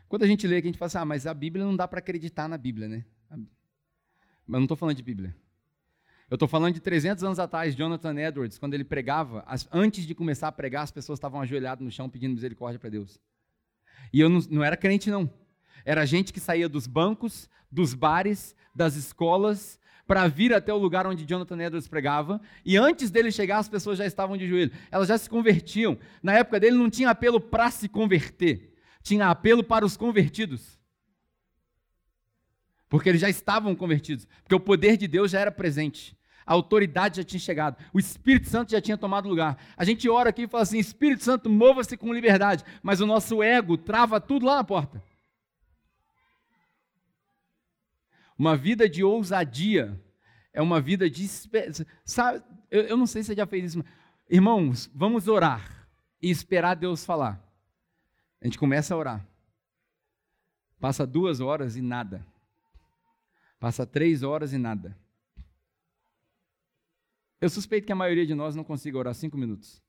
[0.09, 2.01] Quando a gente lê, a gente fala assim, ah, mas a Bíblia não dá para
[2.01, 3.05] acreditar na Bíblia, né?
[3.31, 5.37] Mas não estou falando de Bíblia.
[6.29, 10.15] Eu estou falando de 300 anos atrás, Jonathan Edwards, quando ele pregava, as, antes de
[10.15, 13.21] começar a pregar, as pessoas estavam ajoelhadas no chão pedindo misericórdia para Deus.
[14.13, 15.29] E eu não, não era crente, não.
[15.85, 19.80] Era gente que saía dos bancos, dos bares, das escolas,
[20.11, 23.97] para vir até o lugar onde Jonathan Edwards pregava, e antes dele chegar, as pessoas
[23.97, 24.73] já estavam de joelho.
[24.91, 25.97] Elas já se convertiam.
[26.21, 30.81] Na época dele não tinha apelo para se converter, tinha apelo para os convertidos.
[32.89, 36.19] Porque eles já estavam convertidos, porque o poder de Deus já era presente.
[36.45, 39.63] A autoridade já tinha chegado, o Espírito Santo já tinha tomado lugar.
[39.77, 43.45] A gente ora aqui e fala assim: Espírito Santo, mova-se com liberdade, mas o nosso
[43.45, 45.01] ego trava tudo lá na porta.
[48.41, 50.03] Uma vida de ousadia
[50.51, 51.29] é uma vida de.
[52.07, 53.79] Sabe, eu, eu não sei se você já fez isso.
[53.85, 53.87] Mas...
[54.31, 55.87] Irmãos, vamos orar
[56.23, 57.39] e esperar Deus falar.
[58.41, 59.29] A gente começa a orar.
[60.81, 62.27] Passa duas horas e nada.
[63.59, 64.99] Passa três horas e nada.
[67.43, 69.83] Eu suspeito que a maioria de nós não consiga orar cinco minutos.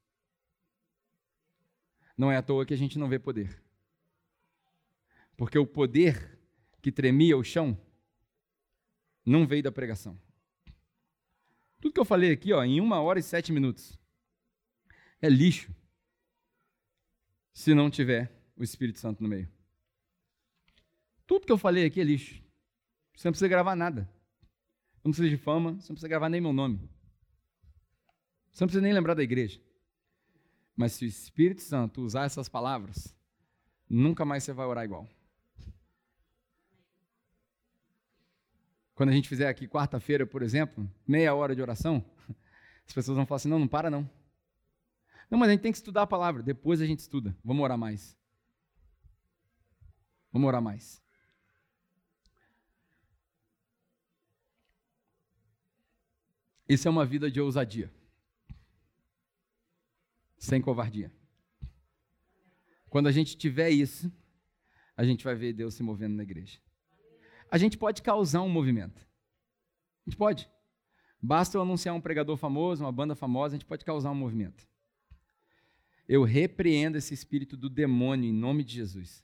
[2.18, 3.64] Não é à toa que a gente não vê poder.
[5.38, 6.38] Porque o poder
[6.82, 7.80] que tremia o chão
[9.26, 10.20] não veio da pregação.
[11.80, 13.98] Tudo que eu falei aqui, ó, em uma hora e sete minutos,
[15.22, 15.74] é lixo
[17.54, 19.50] se não tiver o Espírito Santo no meio.
[21.26, 22.44] Tudo que eu falei aqui é lixo.
[23.16, 24.10] Você não precisa gravar nada.
[25.04, 26.78] Não precisa de fama, você não precisa gravar nem meu nome.
[28.52, 29.60] Você não precisa nem lembrar da igreja.
[30.76, 33.16] Mas se o Espírito Santo usar essas palavras,
[33.90, 35.08] nunca mais você vai orar igual.
[39.02, 42.06] Quando a gente fizer aqui quarta-feira, por exemplo, meia hora de oração,
[42.88, 44.08] as pessoas vão falar assim: não, não para não.
[45.28, 46.44] Não, mas a gente tem que estudar a palavra.
[46.44, 47.36] Depois a gente estuda.
[47.44, 48.16] Vamos orar mais.
[50.32, 51.02] Vamos orar mais.
[56.70, 57.92] Isso é uma vida de ousadia,
[60.38, 61.12] sem covardia.
[62.88, 64.14] Quando a gente tiver isso,
[64.96, 66.60] a gente vai ver Deus se movendo na igreja.
[67.52, 69.06] A gente pode causar um movimento.
[70.08, 70.50] A gente pode.
[71.22, 74.66] Basta eu anunciar um pregador famoso, uma banda famosa, a gente pode causar um movimento.
[76.08, 79.24] Eu repreendo esse espírito do demônio em nome de Jesus.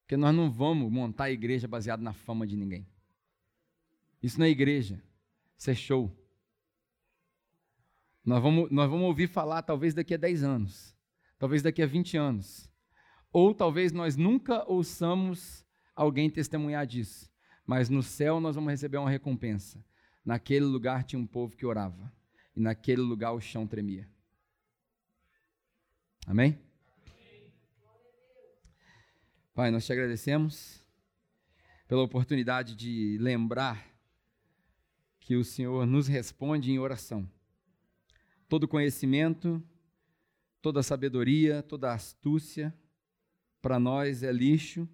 [0.00, 2.88] Porque nós não vamos montar a igreja baseada na fama de ninguém.
[4.22, 5.00] Isso não é igreja.
[5.56, 6.10] Isso é show.
[8.24, 10.96] Nós vamos, nós vamos ouvir falar talvez daqui a 10 anos,
[11.38, 12.68] talvez daqui a 20 anos.
[13.32, 15.64] Ou talvez nós nunca ouçamos
[15.94, 17.30] alguém testemunhar disso.
[17.66, 19.84] Mas no céu nós vamos receber uma recompensa.
[20.24, 22.12] Naquele lugar tinha um povo que orava.
[22.54, 24.08] E naquele lugar o chão tremia.
[26.26, 26.58] Amém?
[29.54, 30.84] Pai, nós te agradecemos
[31.86, 33.88] pela oportunidade de lembrar
[35.18, 37.28] que o Senhor nos responde em oração.
[38.48, 39.62] Todo conhecimento,
[40.62, 42.74] toda sabedoria, toda astúcia,
[43.60, 44.88] para nós é lixo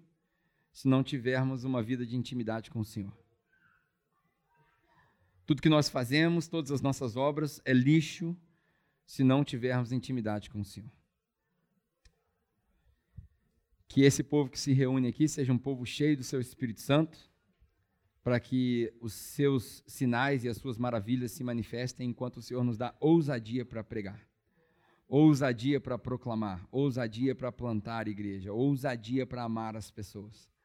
[0.77, 3.11] se não tivermos uma vida de intimidade com o Senhor.
[5.43, 8.37] Tudo que nós fazemos, todas as nossas obras, é lixo
[9.03, 10.91] se não tivermos intimidade com o Senhor.
[13.87, 17.17] Que esse povo que se reúne aqui seja um povo cheio do seu Espírito Santo,
[18.23, 22.77] para que os seus sinais e as suas maravilhas se manifestem enquanto o Senhor nos
[22.77, 24.29] dá ousadia para pregar,
[25.07, 30.55] ousadia para proclamar, ousadia para plantar igreja, ousadia para amar as pessoas.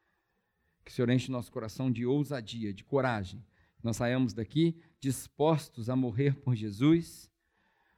[0.83, 3.43] Que o Senhor enche nosso coração de ousadia, de coragem.
[3.81, 7.29] Nós saímos daqui dispostos a morrer por Jesus,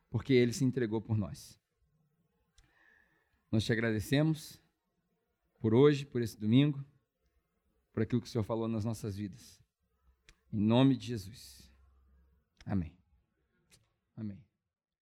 [0.09, 1.59] porque ele se entregou por nós.
[3.51, 4.61] Nós te agradecemos
[5.59, 6.83] por hoje, por esse domingo,
[7.93, 9.59] por aquilo que o Senhor falou nas nossas vidas.
[10.51, 11.71] Em nome de Jesus.
[12.65, 12.95] Amém.
[14.15, 14.44] Amém.